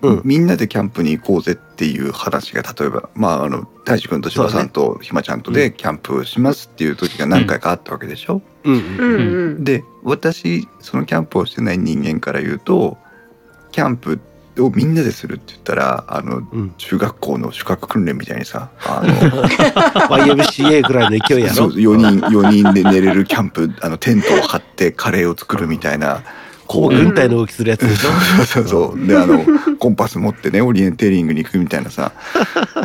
[0.03, 0.23] うん。
[0.25, 8.75] みんなでキャンプに行こうぜっていう話が例えばまああの大志くんと柴さんとひまちゃんとでキャンプしますっていう時が何回かあったわけでしょ、うん。
[8.75, 9.11] うん。
[9.11, 9.65] うん。
[9.65, 12.97] で私そのキャンプをしてない人間から言うと
[13.75, 14.21] キャンプ
[14.61, 16.75] をみんなでするって言ったらあのうん。
[16.79, 19.13] 中学校の宿泊訓練みたいにさあの
[20.37, 21.69] YMCA ぐらいの勢いやろそう。
[21.71, 26.23] 4人4人で寝れるキャンプあのテントを張ってカレーを作るみたいな
[26.69, 28.11] こう軍隊の動きするやつでしょ？
[28.11, 29.45] そうそうそうであの
[29.79, 32.13] コンパス持ってねオリエンテーリングに行くみたいなさ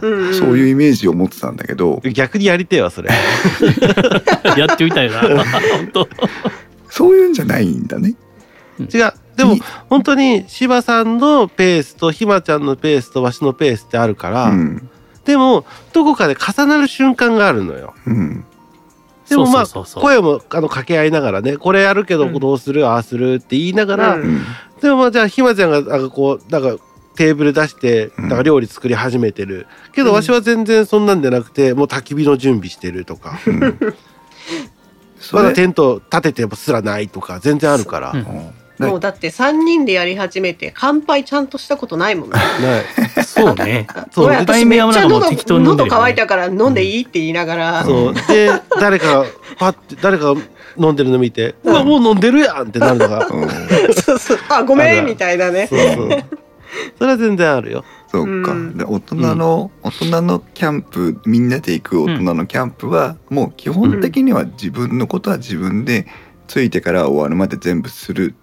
[0.02, 3.10] うんそういうイメージを持ってたんだけど逆にやりてえわ、それ。
[4.58, 5.22] やってみたいな。
[5.22, 6.10] 本当。
[6.90, 8.16] そういうんじゃないんだね。
[8.80, 9.14] 違う。
[9.40, 14.90] でもい、本当に、柴さんのペースと、ひまちゃんのペースと、わしのペースってあるから、うん。
[15.26, 17.94] でも、どこかで重なる瞬間があるのよ。
[18.06, 18.46] うん。
[19.30, 22.40] でもまあ、声もあの掛け合いながらね、これやるけどうん。
[22.40, 24.22] どうする、ああするって言いながら、うん。
[24.22, 24.42] うん
[24.82, 26.82] でもまあじゃあひまちゃんがなんかこう、なんか
[27.16, 28.30] テーブル出して、うん。
[28.30, 29.68] なんか料理作り始めてる。
[29.94, 30.16] けどうん。
[30.16, 33.40] わしは全然そんなんじゃなくて、もう焚き火の準備してるとか、
[35.34, 38.14] まだテント立ててもすらないとか、全然あるから。
[38.80, 42.36] もうだって3人でやり始めて乾杯ちゃんとしたことないもんね。
[42.36, 43.26] ない。
[43.26, 43.88] そうね。
[44.12, 48.14] そうごめん一杯目はなんかもう適当に飲んでるよね喉乾いたから飲んでいいって言いながら、そう。
[48.14, 49.26] で、誰かが、
[49.58, 50.42] パッて、誰かが
[50.78, 53.28] 飲んでるの見て、うわ、もう飲んでるやんってなるのが。
[53.28, 53.50] うん
[53.94, 56.24] そうそうあごめんみたいなねそうそう。
[56.98, 57.84] それは全然あるよ。
[58.12, 66.08] そうか、うんで大人の、大人のキャンプみんなで行く大人のキャンプは、もう基本的には自分のことは自分で
[66.48, 68.36] ついてから終わるまで全部する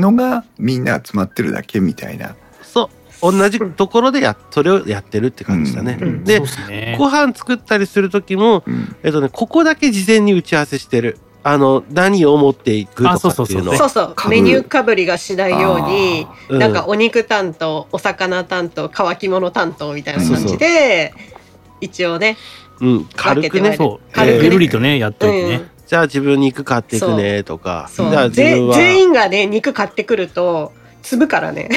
[0.00, 2.34] のがみんな集まってるだけみたいな。
[2.62, 2.90] そ
[3.22, 3.32] う。
[3.32, 5.98] 同じところでや、それをやってるって感じだね。
[6.00, 6.24] うん。
[6.24, 6.96] でね。
[6.98, 8.96] ご飯作ったりする時も、うん。
[9.02, 11.18] えっとね、ここだけ事前に打ち合わせしてる。
[11.44, 13.18] あの何を持っていくとかっていうの。
[13.18, 14.14] あそうそうそうそう。
[14.14, 16.58] かぶメニューかぶりがしないようにうん。
[16.58, 21.12] なんかお肉担当お魚担当乾き物担当みたいな感じで
[21.80, 22.36] 一応ね
[22.80, 23.76] うん、軽くね。
[23.76, 24.44] そう軽くね。
[24.44, 27.86] ゆるりとねやっといてね、じゃあ自分肉買っていくねとか。
[27.88, 28.14] じそう。
[28.14, 30.72] ゃあ自ぜ分は全員がね肉買ってくると
[31.02, 31.68] 積むからね。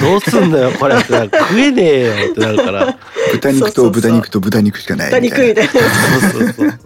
[0.00, 0.96] どうすんだよこれ。
[0.96, 1.04] って
[1.38, 2.98] 食えねえよってなるから。
[3.32, 5.62] 豚肉と豚肉と豚肉しかない豚みたいな。
[5.62, 6.80] 肉みたいなそうそうそう。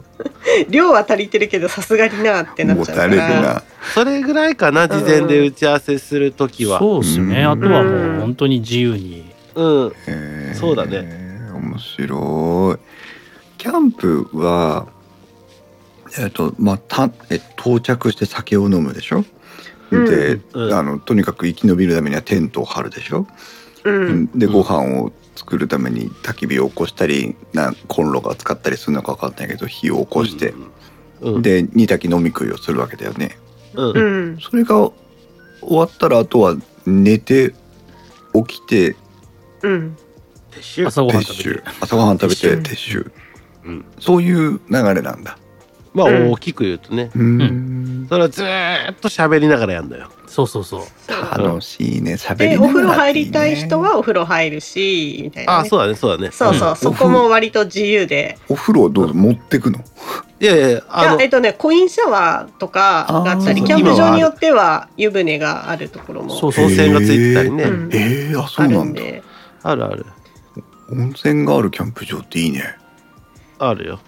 [0.71, 3.41] 量は足りてるけどさすがになってなっもちゃうから。
[3.41, 3.63] な
[3.95, 6.79] それぐらいかな事前で打ち合わせする時は。
[6.79, 7.51] そうですよね、うん。
[7.51, 9.31] あとはもう本当に自由に。
[9.55, 9.93] うん。
[10.55, 11.29] そうだね。
[11.53, 12.79] 面白い。
[13.59, 14.87] キャンプは
[16.17, 19.25] えっ、とまあたえ到着して酒を飲むでしょ、
[19.91, 20.05] うん。
[20.07, 20.73] で、うん。
[20.75, 23.27] あのとにかく生き延びるためにはテントを張るでしょ、
[23.85, 24.27] うん。
[24.39, 30.55] でご飯を作るために焚き火を起こしたりなコンロが使ったりするのか分かんないけど火を起こして、
[31.21, 31.43] うん。
[31.43, 33.39] で煮炊き飲み食いをするわけだよね。
[33.75, 33.97] うん。
[33.97, 34.01] う
[34.33, 34.39] ん。
[34.41, 34.91] それが
[35.61, 36.57] 終わったらあとは
[36.87, 37.55] 寝て
[38.35, 38.97] 起きて
[39.63, 39.97] うん。
[40.51, 40.87] 撤収。
[40.87, 41.63] 朝ごはん撤収食べて。
[41.81, 43.13] 朝ごはん食べて撤収撤収。
[43.65, 43.85] うん。
[44.01, 45.39] そういう流れなんだ
[45.95, 46.32] まあうん。
[46.32, 47.11] 大きく言うとね。
[47.14, 48.07] うん。
[48.09, 50.11] それはずーっと喋りながらやんだよ。
[50.26, 50.82] そうそうそう。
[51.39, 52.14] 楽しいね。
[52.14, 56.30] 喋でりながらお風呂入りたい人はお風呂入るしみたいな、ね、あそうだねそうだね。
[56.30, 56.76] そうそう、ん。
[56.76, 58.39] そこも割と自由で。
[58.49, 59.78] お風呂をどうぞ持ってくの？
[60.41, 66.30] いやいやいあの、やえっとね、コインシャワーとかがあったり、キャンプ場によっては湯船があるところも。
[66.30, 67.91] そうそう温泉がついてたりね、うん。
[67.93, 69.01] えー、あそあうなんだ。
[69.01, 69.22] るんで。
[69.62, 70.07] あるある。
[70.91, 72.62] 温泉があるキャンプ場っていいね。
[73.59, 73.99] あるよ。
[73.99, 74.08] あ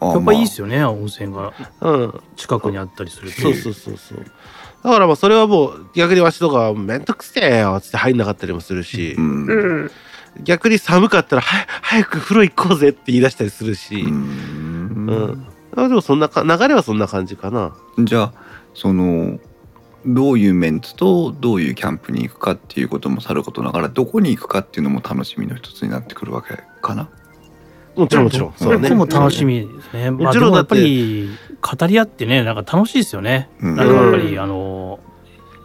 [0.00, 1.52] やっぱいいっすよよね、温泉が。
[1.80, 2.20] うん。
[2.36, 3.40] 近くにあったりすると。
[3.40, 4.18] そうそうそうそう。
[4.84, 9.46] だからまあそれはもう逆にわしとかめんどくせえよっつって入んなかったりもするし、うん。
[9.46, 9.90] うん。
[10.42, 15.46] 逆に寒かったらは早く風呂行こうぜって言い出したりするし、ううんん。
[15.74, 17.74] あでもそんなか流れはそんな感じかな。
[17.98, 18.32] じゃあ
[18.74, 19.38] その
[20.04, 27.08] どういうメンツとどういうキャンプに行くかっていうこともさることながらどこに行くかっていうのも楽しみの一つになってくるわけかな。
[27.96, 28.88] もちろんもちろん、そうだね。
[28.90, 30.10] 僕も楽しみですね。
[30.10, 31.30] まもちろんだってり
[31.62, 33.48] 語り合ってね、なんか楽しいですよね。
[33.60, 33.76] うん。
[33.76, 34.42] なんかやっぱり、うん。
[34.42, 35.00] あの、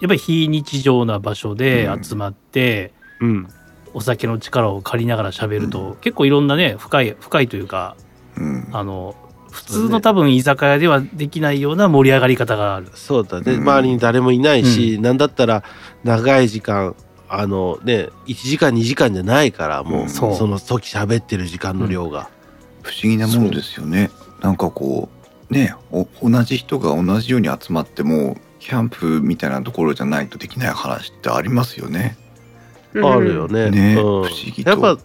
[0.01, 2.03] やっぱり非日常な場所でうん。
[2.03, 3.47] 集まって、うん。
[3.93, 7.97] お酒の力を借りながら喋ると、結構いろんなね、深い、深いというか、
[8.37, 9.15] うん、あの、
[9.51, 12.87] 普通の多分居酒屋ではできないような盛り上がり方がある。
[12.93, 13.61] そうだね、うん。
[13.61, 15.63] 周りに誰もいないし、なんだったら
[16.05, 16.95] 長い時間
[17.33, 20.09] あのね1時間2時間じゃないからもう、うん。
[20.09, 22.29] その時喋ってる時間の量が、
[22.83, 24.11] 不思議なものですよね。
[24.41, 25.07] なんかこ
[25.49, 32.17] うねお同じ人が同じように集まってもキャンプみたいなところじゃないとできない話ってありますよね。
[32.95, 33.71] あるよね。
[33.71, 34.01] ねうん。
[34.01, 34.69] 不思議と。
[34.69, 34.97] やっぱ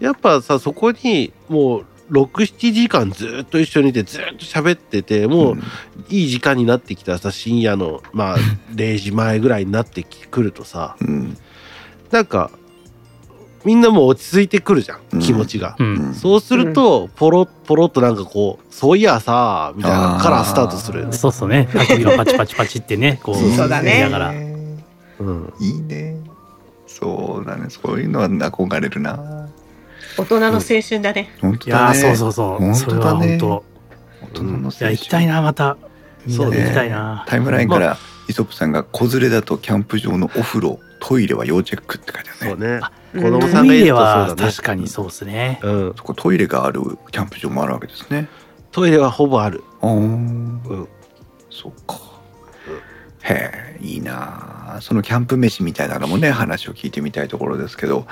[0.00, 5.62] やっぱさそこにもう67時間ずっと一緒にいてずっと喋っててもううん。
[6.08, 8.38] いい時間になってきたらさ深夜のまあ
[8.74, 11.36] 0時前ぐらいになってくるとさうん
[12.10, 12.50] なんか
[13.64, 15.76] みんなもう落ち着いてくるじゃうんん気持ちが。
[15.78, 15.86] うん。
[15.86, 21.12] うんそうすると、ポロポロっとなんかこう、そういやさ、みたいなのからスタートするよね。
[21.12, 21.68] そうそうね。
[21.70, 24.30] 焚き火がパチパチパチってね、こう、そうだねながら。
[24.30, 25.52] うん。
[25.60, 26.16] いいね。
[26.86, 27.66] そうだね。
[27.68, 29.48] そういうのは憧れるな。
[30.16, 31.30] 大人の青春だね。
[31.40, 31.98] 本当だね。
[31.98, 32.58] いやー、そうそうそう。
[32.58, 33.38] 本それは当だね。
[33.38, 33.64] 本当。
[34.22, 35.76] 大人の青いや、春行きたいな、また。
[36.26, 37.24] みんなで行きたいな。
[37.28, 37.98] タイムラインから、
[38.28, 42.80] イソップさんが子連れだとキャンプ場のお風呂トイレは要チェックって書いてあるね
[43.12, 43.30] そうね。
[43.30, 44.30] 子うん供さんがいるトイレとそうだね。
[44.30, 45.60] は確かにそうですね。
[45.62, 45.94] うん。
[45.96, 46.80] そこトイレがある
[47.10, 48.28] キャンプ場もあるわけですね
[48.72, 49.62] トイレはほぼある。
[49.80, 50.88] あーうん。
[51.50, 51.98] そっか
[53.22, 58.06] へえいいなあそのキャンプ飯みたいなのもね 話を聞いてみたいところですけど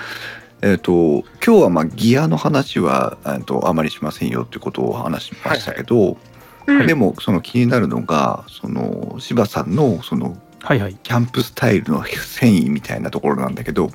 [0.63, 10.97] えっ、と今日はまあギアの話はえーとあまりしませんよっていうことを話しましたけど、うんでもその気になるのがその柴さんのそのはいはい。
[10.97, 13.89] キャンプスタイルの繊維みたいなところなんだけど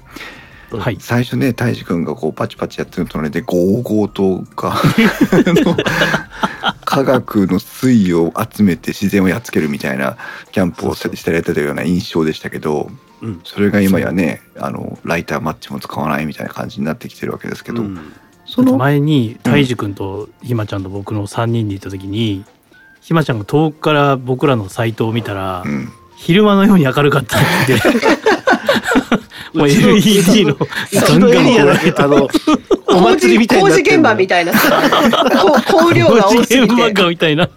[0.71, 0.95] はい。
[1.01, 4.81] 最初ね大志くんがこうパチパチやってる隣でゴーゴーとか
[6.85, 10.15] 科学の推移を集めて自然をやっつけるみたいな
[10.53, 12.89] キャンプをしてられてたような印象でしたけど
[13.21, 13.41] うん。
[13.43, 18.13] それが今やねあのライターマッチも使わないみたいな感じになってきてるわけですけど、うん
[18.43, 22.43] その前に、たいじくんとひまちゃんと僕の3人で行った時に、
[22.99, 25.89] ひまちゃんが遠くから僕らのサイトを見たらう、ん、
[26.23, 27.37] 昼間のように明るかった。
[29.53, 30.57] もう LED のう
[31.05, 32.29] ちのエリアだけ、あの、
[32.87, 34.53] お工事祭りみたいに工事現場みたいな。
[34.53, 34.57] こ
[35.57, 37.49] う香料が多すぎ現場てかみたいな、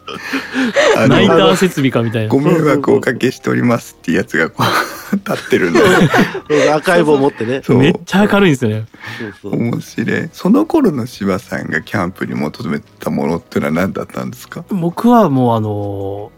[0.97, 2.29] あナイタのー設備かみたいな。
[2.31, 2.41] ご。
[2.41, 4.65] 迷惑をおかけしておりますってやつがこ
[5.13, 7.63] う 立ってるんでうん赤い棒持ってね。
[7.65, 7.79] そう。
[7.79, 8.87] めっちゃ明るいんですよね。
[9.21, 9.61] そうそう。
[9.61, 10.29] 面白い。
[10.33, 14.65] その頃の柴さんがキャンプに求めたものっていうのは何だったんですか？
[14.71, 16.33] 僕はもうあの、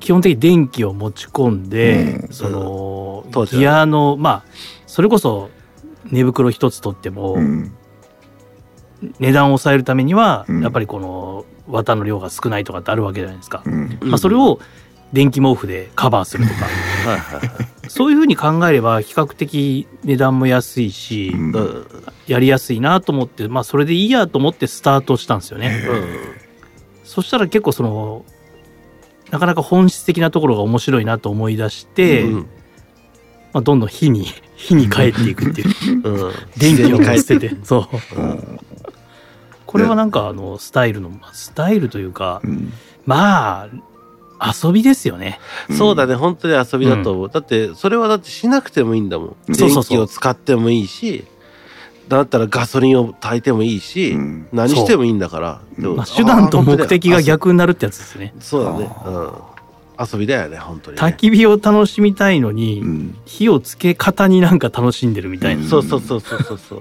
[0.00, 2.32] 基本的に電気を持ち込んで、うん。
[2.32, 3.60] その当時は。
[3.60, 4.44] ギアのまあ
[4.86, 5.50] それこそ
[6.10, 7.72] 寝袋一つ取っても、うん。
[9.20, 10.62] 値段を抑えるためには、うん。
[10.62, 13.98] やっぱりこの綿の量が少ないとかってあるわけじゃないですか、うん。
[14.00, 14.58] まあ、それを
[15.12, 16.64] 電気毛布でカバーするとか。
[17.10, 17.68] はいはいはい。
[17.88, 21.52] そういうふうに考えれば比較的値段も安いし、うん。
[21.54, 21.86] うん。
[22.26, 25.82] やりやすいなと思って、まあ、それでいいやと思ってスタートしたんですよね。
[27.04, 28.24] そしたら結構その
[29.30, 32.48] なかなか本質的なところが面白いなと思い出して、うん
[33.52, 34.26] まあ、どんどん火に
[34.56, 35.68] 火に帰っていくっていう。
[36.02, 36.32] うん。
[36.56, 37.56] 電気を捨てて。
[37.62, 38.20] そう。
[38.20, 38.60] うん。
[39.66, 42.72] これはなんかあのスタイルのスタイルというかうん。
[43.06, 43.68] ま
[44.40, 45.38] あ遊びですよね。
[45.76, 46.14] そうだね。
[46.14, 49.54] 本当に遊びだと思う、だってそれはだってしなくてもいいんだもんうん。
[49.54, 49.98] そうそうそう。
[49.98, 51.24] 電気を使ってもいいし
[52.16, 54.48] だったらガソリンを炊いてもいいし、うん。
[54.52, 55.60] 何してもいいんだから。
[55.76, 58.34] まあ、手段と目的が逆になるってやつですね。
[58.40, 58.90] そうだね。
[58.90, 59.08] あ。
[59.08, 59.58] うん。
[60.00, 63.16] 遊びだよね本当にね、焚き火を楽しみたいのに、うん。
[63.26, 65.68] 火をつけ方になんか楽しんでるみたいな、うん。
[65.68, 66.80] そうそうそうそうそうそう。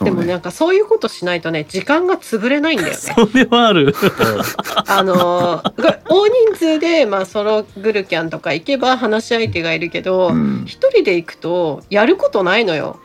[0.00, 2.96] そうねでもなんかそういうことしないとね時間が潰れないんだよね。
[3.00, 3.94] それはある。
[4.86, 10.64] あのー大人数で、まあ、ソログルキャンとか行けば話し相手がいるけどうん。
[10.66, 12.98] 一、人で行くとやることないのよ。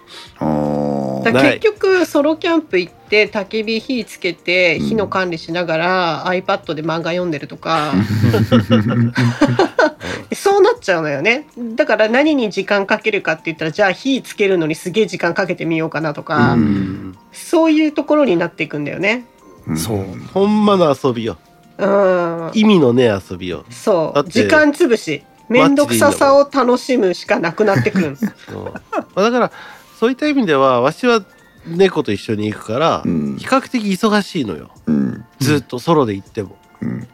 [1.32, 7.94] 結局ソロキャンプ行って焚き火火つけてうん火の管理しながら iPad で漫画読んでるとか、
[10.34, 11.48] そうなっちゃうのよね。
[11.76, 16.66] だから何に時間かけるかって言ったらじゃあ火つけるのにすげえ時間かけてみようかなとか、ううん。
[17.12, 19.26] んそういうところになっていくんだよね。
[19.68, 19.78] うん。
[19.78, 20.06] そう。
[20.34, 21.38] ほんまの遊びよ。
[21.78, 23.66] うん、意味のね遊びよ。
[23.70, 24.24] そう。
[24.30, 28.16] 時間つぶし面倒くささを楽しむしかなくなってくる。
[28.18, 28.74] そう。
[28.94, 29.52] まあだから
[30.00, 31.24] そういった意味ではわしは
[31.68, 33.38] 猫と一緒に行くから、うん。
[33.38, 34.72] 比較的忙しいのよ。
[34.86, 35.26] うん。
[35.40, 37.08] ずっとソロで行っても、うん。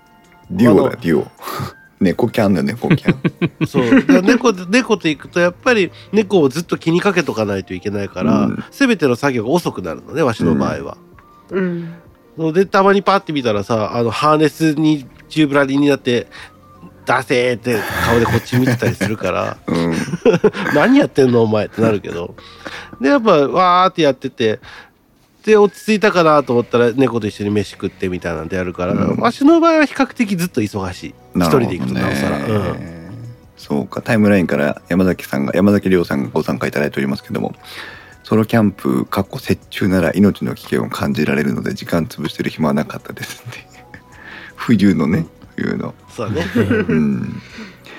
[0.50, 1.32] デュオだデュオ。
[2.02, 3.22] 猫キャンだ猫キャン。
[3.68, 3.90] そう。
[3.90, 8.64] だから猫で猫と行くとやっぱり猫をずっと気にかけとかないといけないから、うん。
[8.72, 10.98] 全ての作業が遅くなるのねわしの場合は。
[11.52, 11.94] うん。
[12.54, 16.28] でたまにパッて見たらさあのハーネスに宙ぶらりんになって
[17.06, 19.58] 「出せ!」って顔でこっち見てたりするから。
[19.68, 19.96] うん
[20.76, 22.36] 「何やってんのお前」ってなるけど。
[23.00, 24.60] でやっぱわーってやってて。
[25.44, 29.18] で落ち着いたかなと思ったら猫と一緒に飯食ってみたいなんでやるから、うん。
[29.18, 31.16] わしの場合は比較的ずっと忙しい。
[31.36, 32.64] 一人で行くとなおさら、うん。
[32.74, 33.02] ね
[33.62, 37.54] そうかタイムラインから山崎さんが山崎亮さんがご参加いただいておりますけども
[38.24, 43.60] ソロキャンプかっこ雪中なら命の危険を感じられるので時間潰してる暇はなかったですって。
[44.56, 45.94] 冬のね冬の。
[46.10, 46.46] そうだね。
[46.56, 47.42] うん。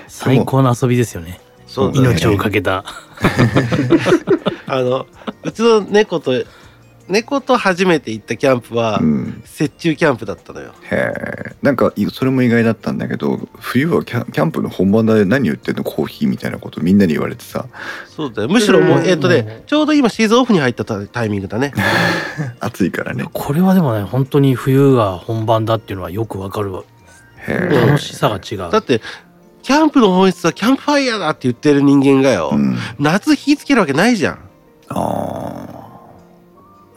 [0.08, 1.40] 最高の遊びですよね。
[1.66, 2.10] そうだね。
[2.10, 2.84] 命をかけた。
[4.66, 5.06] あの
[5.42, 6.32] うちの猫と
[7.08, 9.42] 猫と初めて行ったキャンプは、うん。
[9.60, 10.72] 雪中キャンプだったのよ。
[10.90, 11.12] へ
[11.62, 11.70] え。
[11.70, 15.84] んかいそれも意外だったんだけど冬はキャンキャンプの本番で何言ってんの？
[15.84, 17.66] コーヒーみたいなことみんなに言われてさ。
[18.06, 18.48] そうだよ。
[18.48, 19.06] むしろもう、うん。
[19.06, 21.72] えっ、とねちょうど今シーズンオフに入ったタタイミングだね。
[22.60, 23.26] 暑いからね。
[23.32, 26.72] これはでもね本当に冬が本番だっていうのはよくわかる
[27.48, 28.70] 楽しさが違う。
[28.70, 29.00] だって
[29.62, 32.76] キャンプの本質はキャンプファイヤーだって言ってる人間がよ、うん。
[32.98, 34.38] 夏火つけるわけないじゃん。
[34.88, 35.82] あー。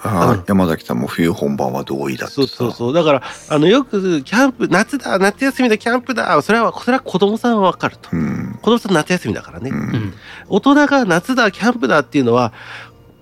[0.08, 2.94] あー山崎さんも冬本番は同意だってそうそうそう。
[2.94, 6.42] だからあのよくキャンプ夏だ夏休みだキャンプだ。
[6.44, 8.10] それはそれは子供さんはわかると。
[8.14, 8.60] うん。
[8.62, 9.82] 子供さん夏休みだからね、ううん。
[9.82, 10.14] ん
[10.48, 12.54] 大人が夏だキャンプだっていうのは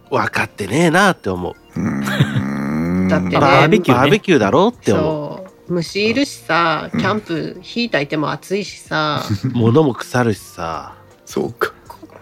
[0.10, 1.80] 分かってねえなって思う。
[1.80, 3.08] うん。
[3.08, 3.32] だってね。
[3.36, 4.02] ババーベキューね。
[4.02, 5.43] バーベキューだろって思そう
[5.74, 10.96] 虫いるしさキャンプ火焚いても暑いしさ、う 物も腐るしさ。
[11.26, 11.74] そうか。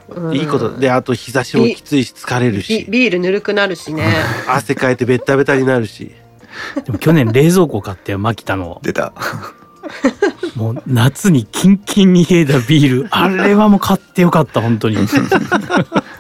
[0.10, 0.36] うん。
[0.36, 0.78] いいこと。
[0.78, 2.86] であと日差しもきついし疲れるビし。
[2.90, 4.12] ビールぬるくなるしね。
[4.48, 6.12] 汗かいてベッタベタになるし。
[6.86, 8.80] でも去年冷蔵庫買ってマキタの。
[8.84, 9.14] 出た
[10.56, 13.08] もう夏にキンキンに冷えたビール。
[13.12, 14.98] あれはもう買ってよかった本当に。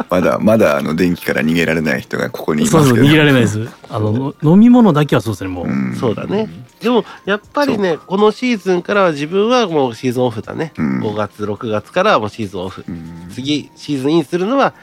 [0.09, 3.05] まだまだあの電気から逃げられない人がここにいそうますけど。
[3.05, 3.67] そう逃げられないです。
[3.89, 5.95] あのの飲み物だけはそうですねもう、ん。
[5.99, 6.49] そうだね。
[6.81, 10.99] でもやっぱりねこのシーズンからは自分はもうシーズンオフだね、うん。
[11.01, 13.29] 5月6月からはもうシーズンオフ、うん。
[13.31, 14.73] 次シーズンインするのは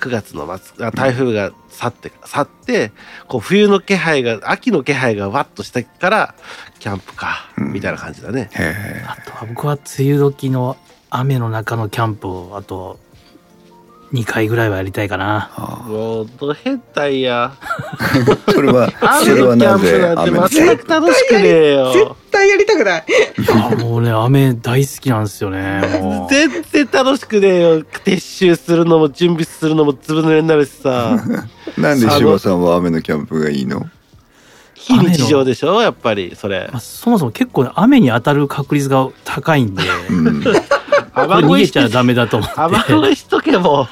[0.00, 2.92] 9月の末あ台風が去って去って
[3.28, 6.34] こう冬の気配が秋の気配がわっとしてから
[6.78, 7.72] キャンプか、うん。
[7.72, 8.50] みたいな感じだね。
[9.06, 10.76] あとは僕は梅雨時の
[11.10, 12.98] 雨の中のキャンプをあと
[14.12, 15.50] 2回ぐらいはやりたいかな。
[15.56, 17.52] あもうど変態や。
[17.96, 23.04] ーそれはそ雨れはなのキャンプぜなんて雨の全く楽しくねえ絶よ対やりたくない。
[23.72, 25.80] あもうね雨大好きなんですよね
[26.28, 27.80] 全然楽しくねえよ。
[27.82, 31.16] 撤収するのも準備するのもずぶ濡れになるしさ。
[31.78, 33.88] なんで柴さんは雨のキャンプがいいの？
[34.74, 36.68] 非日常でしょやっぱりそれ。
[36.72, 39.82] まあ、そもそも結構ね雨に当たる確率が高いんで。
[40.10, 40.42] うん
[41.26, 42.92] 逃げちゃダメだと思雨って。
[42.92, 43.88] 乞いしとけも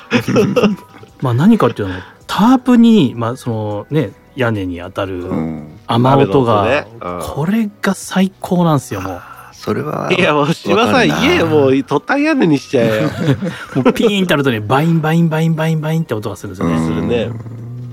[1.20, 5.78] まあ何かっていうのはタープに、まあそのね、屋根に当たるうん。
[5.86, 6.86] 雨音が、雨の音ね。
[7.00, 7.20] うん。
[7.22, 9.22] これが最高なんですよもう。
[9.52, 13.10] それはいやもう島さん家もうトタン屋根にしちゃえよ。
[13.82, 16.76] もうピーンってあるとねバインバインバインバインバインって音がするんですよね。
[16.76, 16.86] うん。
[16.86, 17.30] するね。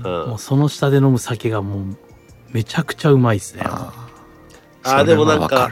[0.04, 0.28] うん。
[0.28, 1.96] もうその下で飲む酒がもう
[2.52, 3.62] めちゃくちゃうまいですね。
[3.64, 3.92] あ
[4.84, 5.70] あーでもなんか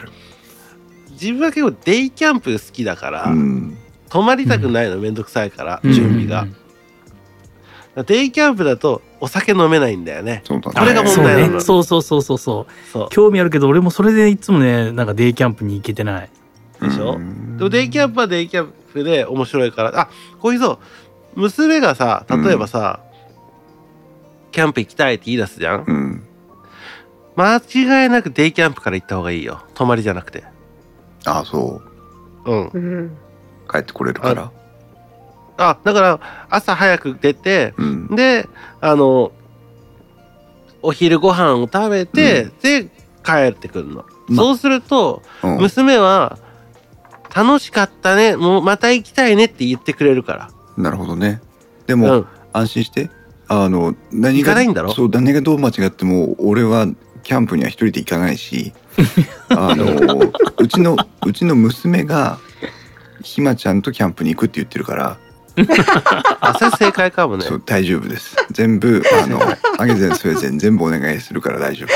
[1.14, 3.76] 自分は結構デイキャンプ好きだから、うん。
[4.10, 5.92] 泊まりたくないのめんどくさいから、うん。
[5.92, 6.46] 準備が、
[8.04, 10.42] デイキャンプだとお酒飲めないんだよね。
[10.44, 10.80] そうだね。
[10.80, 11.60] これがそう問題なのね。
[11.60, 12.90] そうそうそうそうそう。
[12.90, 13.08] そう。
[13.10, 16.28] 興味あるけど俺もそれでいつもねなんかデイキャンプに行けてない。
[16.80, 17.14] でしょ？
[17.14, 17.56] うん。
[17.56, 20.08] でもデイキャンプはデイキャンプで面白いからあ
[20.40, 20.72] こういうそ
[21.36, 23.00] う娘がさ例えばさ、
[24.50, 25.84] キャンプ行きたいって言い出すじゃん。
[25.86, 26.22] うん。
[27.36, 29.62] 間違いなくデイキャンプから行った方がいいよ。
[29.74, 30.44] 泊まりじゃなくて
[31.26, 31.80] ああそ
[32.44, 32.50] う。
[32.50, 32.68] うん。
[32.68, 33.16] うん。
[33.70, 34.50] 帰ってこれるから？
[35.56, 36.20] あだから
[36.50, 38.14] 朝早く出てうん。
[38.16, 38.48] で
[38.80, 39.32] あの
[40.82, 42.90] お昼ご飯を食べて、で
[43.24, 45.56] 帰ってくるの、まそうするとうん。
[45.58, 46.38] 娘は
[47.34, 51.40] 楽しかったねもうまた行きたいねって言ってくれるかなるほどね。
[51.86, 53.10] でら、も、うん、安心して。
[53.46, 54.92] あの何が行かないんだろ？
[54.92, 56.86] そう何がどう間違っても俺は
[57.22, 58.72] キャンプには一人で行かないし
[59.48, 62.38] あの うちのうちの娘が
[63.22, 65.16] ひまちゃんとキャンプに行くって言ってるから、
[66.40, 67.44] あそれ正解かもね。
[67.44, 68.36] そう大丈夫です。
[68.50, 69.40] 全部あの
[69.78, 71.86] あげぜんそれぜん全部お願いするから大丈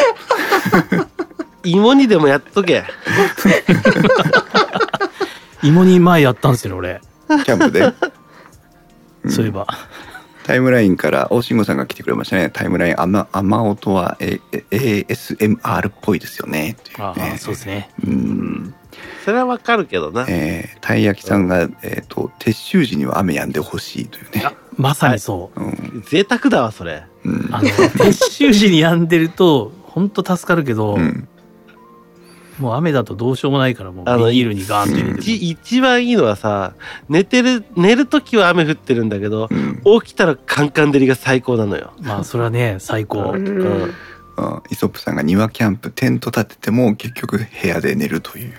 [1.64, 2.84] 芋にでもやっとけ。
[5.62, 7.94] 芋に前やったんですよね夫キャンプで、俺。
[9.24, 9.66] うんそういえば。
[10.48, 14.40] タイムラインから大慎吾さんが来てくれましたねタイムライン雨雨音は、A、
[14.70, 17.90] ASMR っぽいですよねあねあそうですね。
[18.02, 18.74] うん
[19.26, 24.56] それはわかるけどな、えー、たい焼きさんが、えっ、と、撤収時には雨止んでほしいというね。
[24.78, 25.60] まさにそう。
[25.60, 26.02] うん。
[26.08, 27.48] 贅沢だわそれうん。
[27.52, 27.68] あの
[28.00, 31.28] 撤収時に病んでると本当助かるけど、うん。
[32.58, 36.74] もう雨だとどうしようもないからもうあのビニールにガーンって入れて一一番いいのはさ
[37.08, 39.80] 寝てる寝る時は雨降ってるんだけどうん。
[40.02, 43.94] 起きたらカンカン照りが最高なのよ、まあそれはね最高、うんうん
[44.40, 48.52] あイソップさんが庭キャンプ、テント立てても結局部屋で寝るという。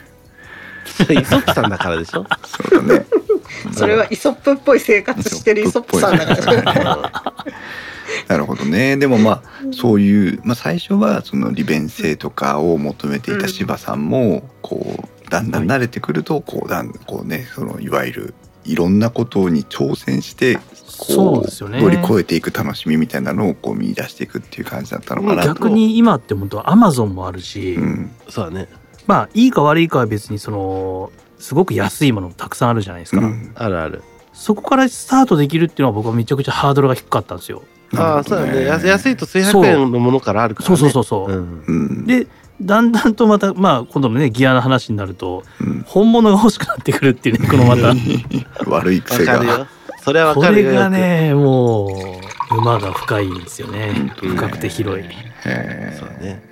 [1.09, 2.25] イソップさんだからでしょ？
[2.45, 3.05] そうだね。
[3.71, 7.23] それはイソップっぽい生活してるイソップさんだから。
[8.27, 8.97] なるほどね。
[8.97, 18.33] でもまあ、そういう、まあ最初はその利便性とかを求めていた柴さんも、こう、だんだん慣れてくると、こう、だん、こうね、その、いわゆる、
[18.65, 20.59] いろんなことに挑戦して、
[20.99, 21.81] こそうですよね。
[21.81, 25.47] 乗り越えていく楽しみみたいなのをこう見出していくっていう感じだったのかなと。
[25.47, 28.11] 逆に今って本当アマゾンもあるし、うん。
[28.27, 28.67] そうだね。
[29.07, 33.51] まあいいか悪いかは別にそのすごく安いものたくさんあるじゃないですか、うん。
[33.55, 34.03] あるある。
[34.33, 37.63] そこからスタートできるっていうのは僕はめちゃくちゃハードルが低かったんですよ
[37.95, 38.65] ああそうだね。
[38.65, 41.63] 安安いと数百円のものからあるから、ね、そうそうそうそう、うん。
[41.67, 42.05] うん。
[42.05, 42.27] で
[42.61, 47.93] だんだんとまたまあ今度のねギアの話になるとうん、本物が欲しくなってくるっていうね このまた。
[48.69, 49.37] 悪いわ癖が。
[49.37, 49.67] かるよ。
[50.03, 50.73] それはわこれかるよ。
[50.73, 51.87] がねも
[52.51, 54.13] う馬が深いんですよね。
[54.21, 54.29] うん。
[54.35, 55.05] 深くて広い。
[55.45, 56.48] へそうだね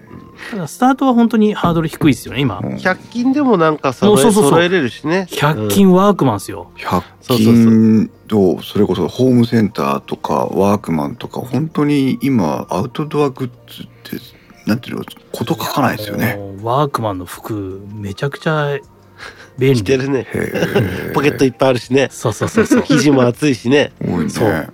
[0.51, 2.59] ただスタートは本当にハードル低いですよね今。
[2.59, 2.75] うん。
[2.75, 4.51] 100均でもなんか揃えそうそうそう。
[4.51, 5.27] 揃えれるしね。
[5.29, 7.53] 100均ワークマンですよ、100そうそうそう。
[7.53, 14.17] 均とそれこそホームセンターとかワークマンとか本当に今アウトドアグッズって
[14.65, 16.35] なんていうのこと書かないですよね。
[16.35, 18.77] もうワークマンの服めちゃくちゃ
[19.57, 19.79] 便利。
[19.81, 20.27] 着てるね。
[20.33, 21.13] へー。
[21.13, 22.09] ポケットいっぱいあるしね。
[22.11, 22.83] そうそうそうそう。
[22.83, 23.93] 生地も厚いしね。
[24.01, 24.29] 多いね。
[24.29, 24.73] そう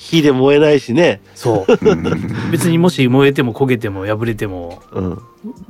[0.00, 1.20] 火で燃えないしね。
[1.34, 1.78] そう。
[1.86, 2.50] うん。
[2.50, 5.22] 別にもし燃えても焦げても破れてもうん、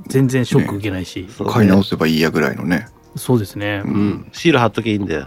[0.06, 1.46] 全然ショック受けないし、ね。
[1.50, 2.86] 買い直せばいいやぐらいのね。
[3.16, 5.22] そうですね、うん、シール貼っとけばいいんだよ。
[5.22, 5.24] へ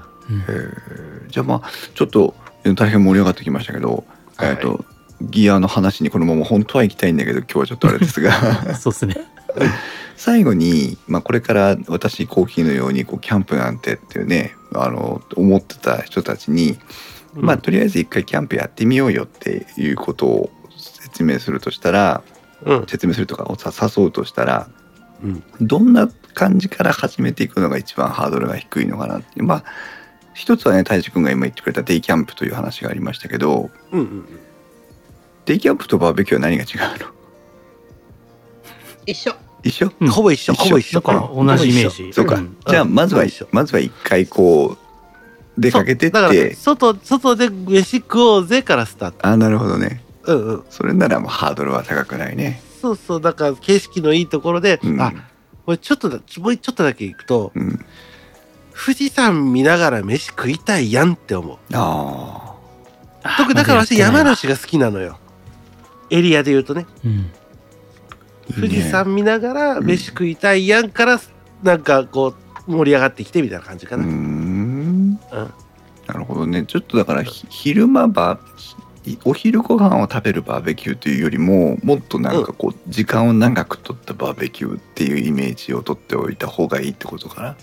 [1.28, 1.30] ー。
[1.30, 1.62] じゃあまあ
[1.94, 2.34] ちょっと
[2.76, 4.06] 大変盛り上がってきましたけど、
[4.38, 4.50] はい。
[4.52, 4.86] えっと
[5.22, 8.32] ギアの話にこのまま本当は行きたいんだけど今日はちょっとあれですが。
[8.76, 9.16] そうですね。
[10.16, 16.78] 最後に、まあ、これから私コーヒーのようにこうキャンプなんてっていうねあの思ってた人たちに、
[17.34, 22.24] まあとりあえず一回キャンプやってみようよっていうことを説明するとしたら
[22.66, 22.86] うん。
[22.88, 24.70] 説明するとかをさ誘うとしたら
[25.24, 25.44] うん。
[25.62, 29.46] どんな感じから始めていくのが一番ハードルが低いのかなっていう。
[29.46, 29.64] まあ
[30.34, 34.26] 一つはね太一くんが今言ってくれたデイキャンプという話がありましたけどうんうん
[35.46, 37.14] デイキャンプとバーベキューは何が違うの？
[39.06, 39.36] 一緒。
[39.62, 40.10] 一緒、うん。
[40.10, 40.54] ほぼ一緒。
[40.54, 42.14] ほぼ一緒だから同じイメージ。
[42.14, 42.56] そうか、ん。
[42.66, 44.78] じゃあまずはまずは一回こう
[45.58, 53.22] 出かけてっそうだからて外外で飯食おうぜからスタートあなるほどねうんうんそれならもうハードルは高くないねそうそう。
[53.22, 55.14] だから景色のいいところで、うんあ、
[55.66, 57.86] これちょっとだ、もうちょっとだけ行くと、うん
[58.76, 61.58] 富士山見ながら飯食いたいやんって思う。
[61.74, 62.56] あ
[63.38, 64.32] 特にだから私山の。
[64.32, 65.20] 梨が好きなのよ。
[66.10, 66.88] エリアで言うとね。
[67.06, 67.32] うん。
[68.50, 71.22] あ富士山見ながら飯食いたいやんから、
[71.62, 72.34] なんかこ
[72.68, 74.04] う盛り上がってきてみたいな感じかな。
[74.04, 74.43] うーん
[75.34, 75.54] うん。
[76.08, 76.64] なるほどね。
[76.66, 78.40] ちょっとだからひ昼間バ
[79.04, 87.58] ひお昼ご飯を食べるバーベキューというよりももっとなんかこう時間を長くとったバーベキューっていうイメージをとっておいた方がいいってことかな。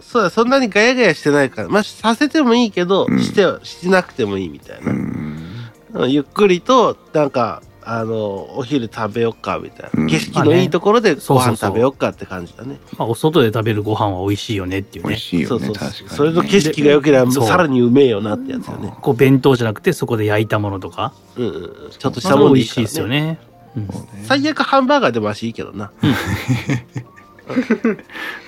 [0.00, 3.20] そうだ、そんなにガヤガヤしてないから、まあ、させてもいいけど、うん。
[3.20, 4.92] しては、しなくてもいいみたいうな。
[4.92, 4.96] ん。
[4.96, 10.02] うんゆっくりと、なんか、あの、お昼食べよっか、みたいな。
[10.02, 12.80] うん景色のいいところでご飯食べよっかって感じだね。
[12.98, 15.10] まあ、お外で食べるご飯は美味しいよねっていうね。
[15.10, 18.92] 美味しいよそうそうね確かにねそれの景色が良ければ、さらにうめえよなってやつよね。
[19.00, 21.14] こう弁当じゃなくてそこで焼いたものとか。
[21.36, 21.90] うんうん。
[21.96, 23.06] ちょっとしまあたもんで美味しいですよ。
[23.06, 23.38] ね。
[23.76, 23.88] うん
[24.24, 25.92] 最悪ハンバーガーでも足いいけどな。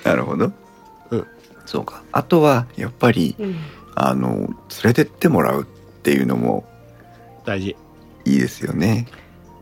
[0.03, 0.51] なるほど、
[1.11, 1.25] うん
[1.65, 3.55] そうかあとはやっぱりうん
[3.95, 4.49] あの連
[4.85, 5.65] れてってもらうっ
[6.01, 6.65] ていうのも
[7.45, 7.77] 大事。
[8.25, 9.07] いいですよね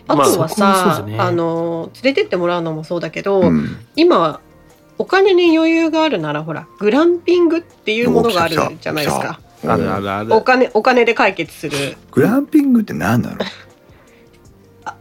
[0.08, 3.78] あとはさ、あの連れてってもらうのもそうだけど、うん。
[3.96, 4.42] 今は
[4.98, 9.40] お金に余裕があるならほらグランピングっていうものがあるじゃないですか。
[9.42, 10.34] うんあるあるある。
[10.36, 11.98] お金お金で解決する。
[12.12, 13.38] グランピングって何なの？
[13.38, 14.96] ホ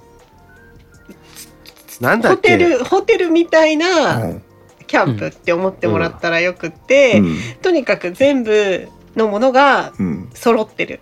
[2.01, 2.57] なんだっけ？
[2.57, 4.43] テルホテルみたいなうん。
[4.87, 7.37] キャンプって思ってもらったらよくって、うん。
[7.61, 10.31] とにかく全部のものがうん。
[10.33, 11.01] 揃ってる。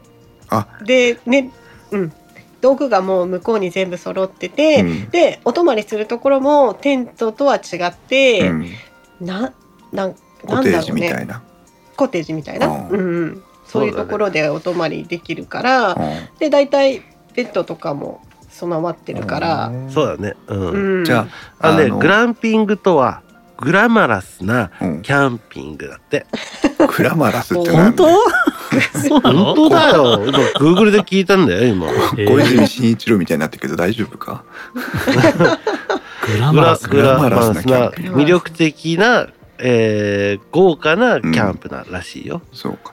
[0.49, 1.53] あでね、
[1.93, 2.13] うん、
[2.65, 5.11] 道具がもう向こうに全部揃ってて、うん。
[5.11, 8.71] でお泊まりするところもテントとは違って、うん。
[9.21, 9.53] な
[9.93, 10.15] なん
[10.47, 11.09] コテージなんだろうね。
[11.09, 11.43] みたいな。
[11.95, 13.43] コテージみたいな、うん。
[13.67, 17.03] そういうところでお泊まりできるから、うんで大体
[17.35, 20.35] ベッドとかも備わってるから、そうだね。
[20.47, 20.99] うん。
[21.01, 23.23] うん、じゃああのね、グランピングとは、
[23.59, 25.03] グラマラスなうん。
[25.03, 26.25] キャンピングだって。
[26.97, 28.09] グラマラスって本何当？
[28.81, 29.45] そうなの？
[29.45, 30.25] 本当だよ。
[30.27, 31.89] 今、グーグルで聞いたんだよ、今。
[32.19, 34.45] え小ー泉進一郎みたいになってるけど大丈夫か？
[36.27, 36.89] グラマラス。
[36.89, 42.43] グラマラスな魅力的な、えー、豪華なキャンプならしいよ。
[42.53, 42.93] そうか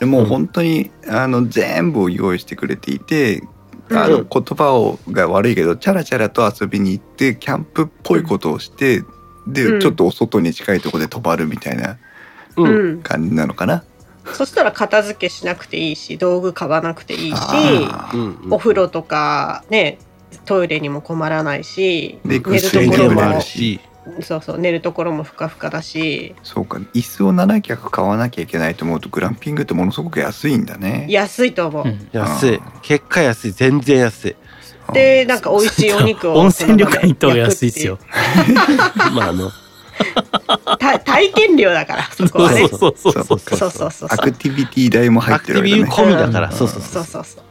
[0.00, 3.42] でもう本当にあの全部を用意してくれていて
[3.90, 9.04] あのうん言葉をが悪いけどチャラチャラと遊びに行ってキャンプっぽいことをして
[9.46, 11.98] で、うんちょっとお外に近いところで泊まるみたいな
[12.56, 12.62] う。
[12.62, 13.84] うんん、感じなのかな？
[14.32, 17.38] そしたら片付けしなくていいし道具買わなくていいし。
[18.50, 19.98] お風呂とかね
[20.44, 23.80] トイレにも困らないしで寝ると電ころもあるし。
[24.20, 31.06] そうそう寝るところもふかふかだしそうか椅子を7脚買わなきゃいけないと思うとグランピングってものすごく安いんだね。
[31.08, 32.60] 安いと思う、うん安い。
[32.82, 33.52] 結果安い。
[33.52, 34.36] 全然安い。
[34.92, 37.98] でなんか美味しいお肉を 温泉旅館行った方が安いっすよ。
[39.14, 39.56] まあ、あの、た
[41.04, 42.68] 体験料だから そこはね。
[42.68, 43.24] そうそうそうそう。
[43.24, 43.38] そう。
[43.38, 46.10] そうそうそうアクティビティ代も入アクティビってるわけだね。
[46.10, 46.52] 込みだから、う。
[46.52, 47.04] んそうそうそう。
[47.04, 47.44] そうそう。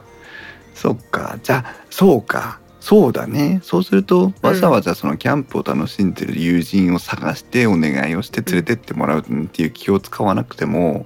[0.73, 1.37] そうか。
[1.43, 2.59] じゃあそうか。
[2.79, 3.59] そうだね。
[3.63, 11.05] そうするとわざわざそのキャンプを楽しんでる友人を探してお願いをして連れてってもらうっていう気を使わなくても、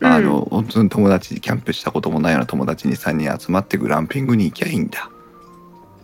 [0.00, 0.06] うん。
[0.06, 5.08] あの本当に友達キャンプしたこともないような友達に3人集まってグランピングに行きゃいいんだ。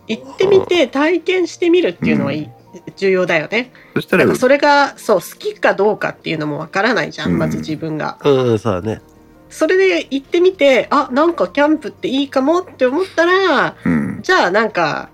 [0.07, 2.49] 行ってみて体験してみるっていうのはいい、
[2.95, 9.01] 重要だよねそしたらだからそれがそう好きかどうかっていうのもわからないじゃん、うんまず自分がうん、そうだね。
[9.49, 15.09] それで行ってみてあなんかキャンプっていいかもって思ったらうんじゃあなんか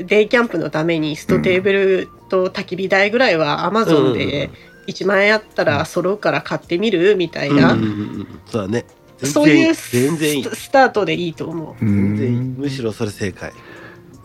[0.00, 4.50] デイキャンプのために椅子とテーブルと焚き火台ぐらいはアマゾンで
[4.86, 7.92] 1万円あったら揃うから買ってみるみたいな、うんうんう
[8.22, 8.40] ん。
[8.46, 8.84] そうだね。
[9.18, 10.44] 全然そういう全然いい。
[10.44, 11.84] ススタートでいいと思う。
[11.84, 12.36] 全然いい。
[12.36, 13.52] うんむしろそれ正解。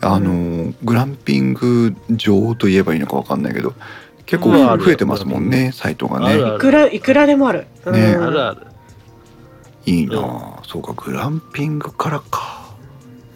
[0.01, 3.73] あのグランピング場と言えばいいのかわかんないけど
[4.25, 6.37] 結構うん増えてますもんねサイトがね。
[6.37, 7.65] いくらいくらでもある。
[7.85, 7.93] うん。
[7.93, 8.15] ね。
[8.15, 8.67] あるある。
[9.85, 10.19] いいな
[10.59, 12.75] あ、そうかグランピングからか。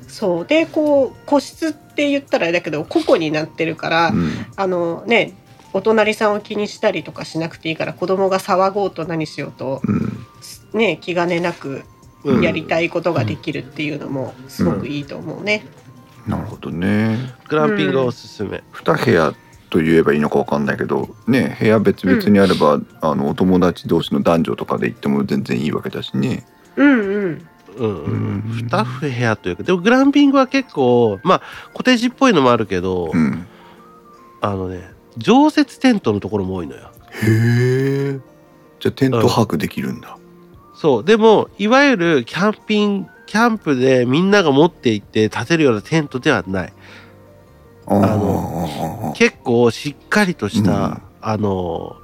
[0.07, 0.45] そう。
[0.45, 4.31] でこう個室って言ったらあれだけど個々になってるから、うん。
[4.55, 5.33] あのね
[5.73, 10.79] お隣さんを気にしたりとかしなくていいから子供が騒ごうと何しようとうん。
[10.79, 11.83] ね気兼ねなく
[12.23, 15.65] うんやりたいことができるっていうのもすごくいいと思うね。
[16.27, 17.17] なるほどね
[17.47, 18.63] グランピングはおすすめ。
[18.73, 19.33] 2部屋
[19.69, 26.45] と言えばいいのかわかんないけどね部屋別々にあれば、あのお友達同士の男女とかで行っても全然いいわけだしね
[26.75, 27.47] うんうん。
[27.75, 28.67] うんううんん。
[28.69, 31.41] 二部屋というか、でもグランピングは結構、まあ、
[31.73, 33.47] コテージっぽいのもあるけど、うん
[34.41, 36.91] あのね、常設テントのところも多いのよ。
[37.23, 38.19] へえ
[38.79, 40.17] じゃあテント泊できるんだ、
[40.75, 41.03] そう。
[41.05, 46.73] でも、いわゆるキャンピング、キャンプでみんなが持って行って建てるようなテントではない。
[47.87, 51.01] あの結構しっかりとした、うん。
[51.19, 51.95] あの、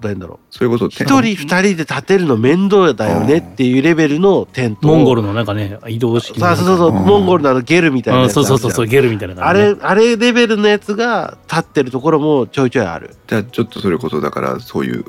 [0.00, 0.46] どういうんだろう。
[0.50, 0.88] そういうこと。
[0.88, 4.96] 一人二人で立てるの面倒だよねっていうレベルのテントを。
[4.96, 6.90] モンゴルのなんかね、移動式のそうそうそう、う。
[6.90, 6.94] ん。
[7.04, 9.52] モンゴルのあのゲルみたいなうんやつそうそうそうそう、ゲルみたいな。
[9.52, 13.14] ね、れ、あれレベルのやつが立ってるところもちょいちょいある。
[13.28, 15.04] じゃあちょっとそれこそだからそういう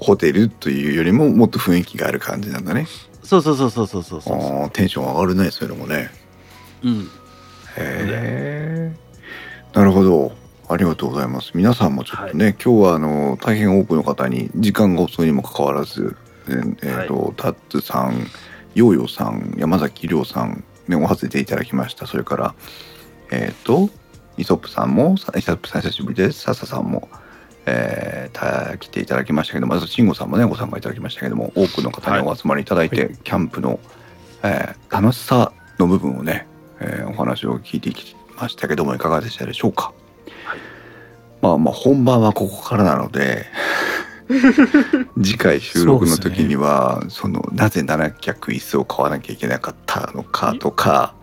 [0.00, 2.86] ホテルというよりももっと雰囲気がある感じなんだね
[3.24, 4.36] そうそうそうそうそうそうそう。
[4.36, 6.10] あーテンション上がるねそういうのもね。
[6.82, 7.00] うん。
[7.00, 7.04] へ
[7.78, 8.92] え
[9.72, 10.32] なるほど。
[10.68, 11.52] ありがとうございます。
[11.54, 16.16] 皆さんもちょっとね、今日はあの大変多くの方に時間が遅いにもかかわらず
[16.48, 18.26] えーえーと、タッツさん
[18.74, 22.06] ヨーヨーさん山崎亮さんねお外れていただきました。
[22.06, 22.54] それから
[23.30, 23.88] えっ、と
[24.36, 26.40] イソップさんもさイソップさん久しぶりです。
[26.40, 27.08] 笹さんも
[27.66, 33.80] えー、た来ていただきましたけどまず慎吾さんもねご参加いただきましたけども多くの方にお集まりいただいて、はキャンプの、
[34.42, 36.46] えー楽しさの部分をね、
[36.80, 39.92] えーお話を聞いてきましたけどもいかがでしたでしょうか、
[41.42, 43.46] まあまあ本番はここからなので
[45.22, 51.14] 次回収録の時にはそ、のなぜ7脚椅子を買わなきゃいけなかったのかとか。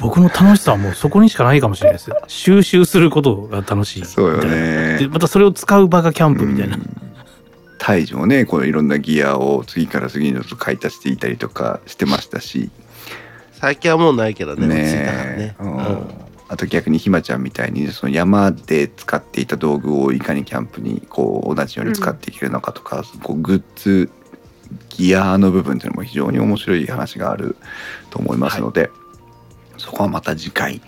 [0.00, 2.10] 僕の楽しさはもうそこにしかないかもしれないです。
[2.28, 4.04] 収集することが楽しい。
[4.04, 6.76] そうよで、ねまたそれを使う場がキャンプみたいな。
[6.76, 6.96] うん。
[7.78, 8.88] 大樹もねこのいろん。
[8.88, 12.70] なギアを次から次にと買い足していたりとかしてましたし
[13.52, 15.56] 最近はもうないけどね、ねね。
[15.60, 15.76] うん。
[15.76, 24.10] うんあと逆にひまちゃんみたいにその山で使っていた道具をいかにキャンプにこう同じように使っていけるのかとか、こうグッズ
[24.90, 27.56] ギアの部分っていうのも非常に面白い話がある
[28.10, 28.90] と思いますので、
[29.78, 30.82] そこはまた次回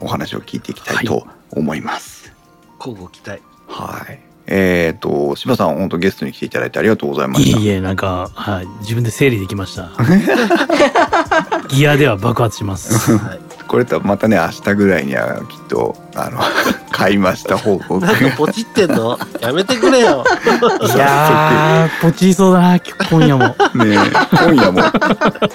[0.00, 2.32] お話を聞いていきたいと思います。
[2.80, 3.40] 交互期待。
[3.68, 4.20] はい。
[4.48, 7.56] えっ、と柴さん本当ゲストに来ていただいてありがとうございました。
[7.56, 9.92] いえいえ、なんか、はい、自分で整理できました。
[11.68, 13.16] ギアでは爆発します。
[13.16, 16.38] はいこれとまたね明日ぐらいにはきっとあの
[16.92, 18.04] 買いました報告。
[18.04, 19.18] なんかポチってんの？
[19.40, 20.24] やめてくれよ。
[20.94, 22.78] いやー、ポチりそうだな、
[23.10, 23.44] 今夜も。
[23.48, 23.98] ねえ
[24.30, 24.80] 今夜も。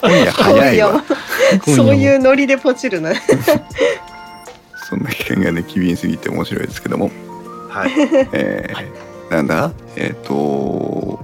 [0.02, 1.04] 今夜早いわ。
[1.66, 3.12] そういうノリでポチるな。
[4.90, 7.12] そんな危険がね機敏すぎて面白いですけども。
[7.70, 7.92] はい。
[8.34, 9.72] えーなんだ？
[9.96, 11.20] えっ、と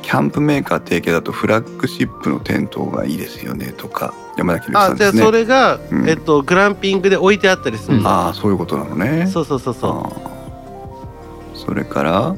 [0.00, 5.22] キャンプメーカー提携だとフラッグシップのテントがいいですよねとか山崎さあ、じゃあんですね。
[5.22, 6.08] それが、うん。
[6.08, 8.08] えっと、グランピングで置いてあったりするの。
[8.08, 9.26] ああそういうことなのね。
[9.26, 11.64] そうそうそうそあー。
[11.66, 12.34] それから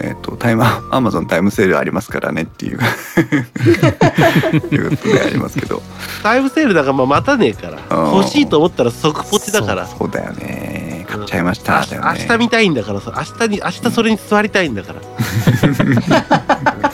[0.00, 2.78] えっ、とタイム アマゾンタイムセールありますからねっていう。
[4.74, 5.76] いうことでありますけど。
[5.76, 5.80] う。
[6.22, 7.78] タイムセールだからまあ待たねえから。
[7.96, 8.16] うん。
[8.16, 9.86] 欲しいと思ったら即ポチだから。
[9.86, 10.84] そうだよね。
[11.08, 13.00] 買っちゃいました、ね明日見たいんだから。
[13.00, 15.00] さ明日に明日それに座りたいんだから、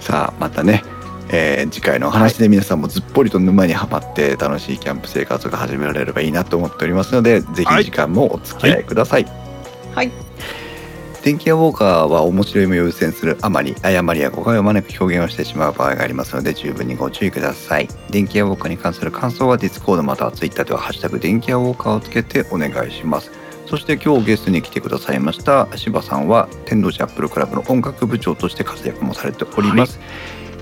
[0.00, 0.82] さあまたね、
[1.30, 9.26] えー次回のお話で皆さんもずっぽりと沼にはまって楽しいキャンプ生活が始められればいいなと思っておりますのでぜひ時間もお付き合いください、
[9.94, 10.10] はい。
[11.22, 17.88] 電気屋ウォーカーは面白いも優先するあまり誤りや誤解を招く表現をしてしまう場合がありますので十分にご注意ください。
[18.08, 23.30] 電気屋ウォーカーに関する感想はディスコードまたはツイッターでは「ハッシュタグ電気屋ウォーカー」をつけてお願いします。
[23.66, 30.00] そして今日ゲストに来てくださいました柴さんは天童寺アップルクラブの音楽部長として活躍もされております、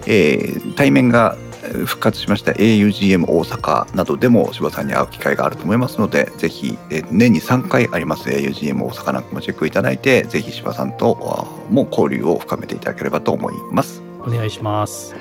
[0.07, 14.03] えー対面がえー復活しました augm 大阪などでも柴さんに会う機会があると思いますのでぜひ、えー年に3回あります augm 大阪なんかもチェックいただいてぜひ柴さんとあも交流を深めていただければと思います。
[14.21, 15.15] お願いします。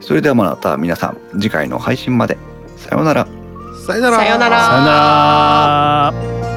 [0.00, 2.36] それではまた皆さん次回の配信まで。
[2.76, 3.26] さようなら。
[3.86, 4.16] さよなら。
[4.18, 4.60] さよなら。
[4.60, 6.51] さよなら。